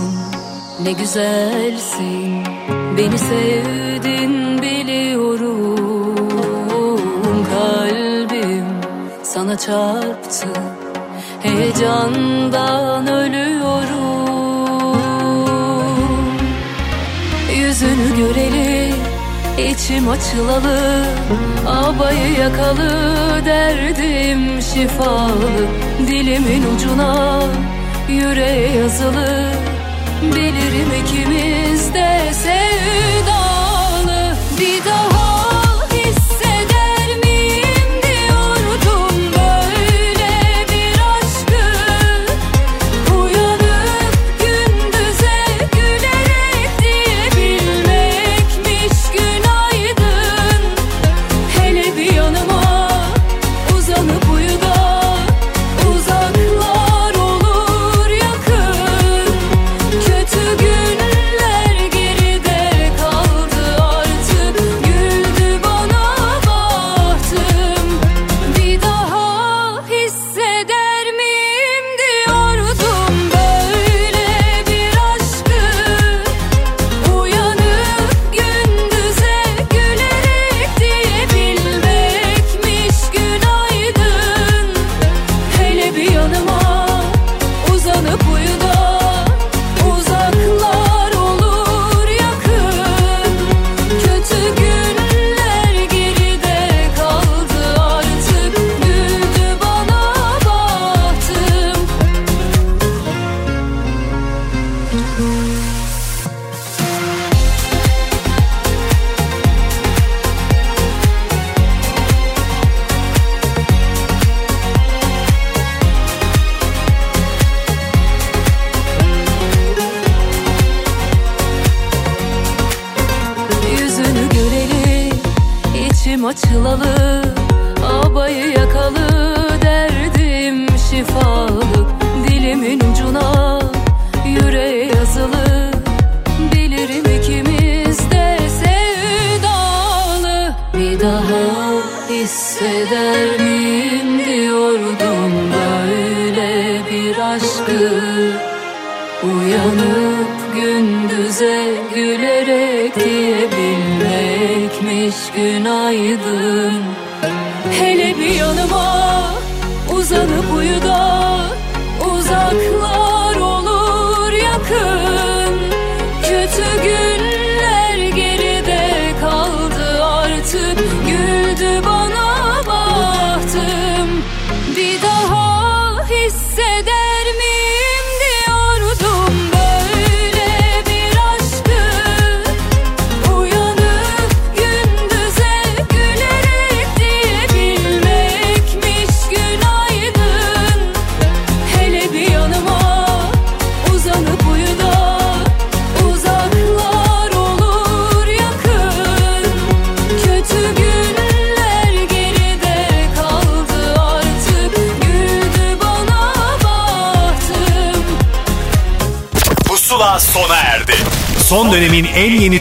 [0.85, 2.45] ne güzelsin
[2.99, 5.77] Beni sevdin biliyorum
[7.51, 8.67] Kalbim
[9.23, 10.49] sana çarptı
[11.43, 14.99] Heyecandan ölüyorum
[17.57, 18.58] Yüzünü göreli
[19.59, 21.05] içim açılalı
[21.67, 22.91] Abayı yakalı
[23.45, 25.67] derdim şifalı.
[26.07, 27.43] Dilimin ucuna
[28.09, 29.53] yüreğe yazılı
[30.23, 34.37] Bilirim ikimiz de sevdalı.
[34.61, 35.08] Bir daha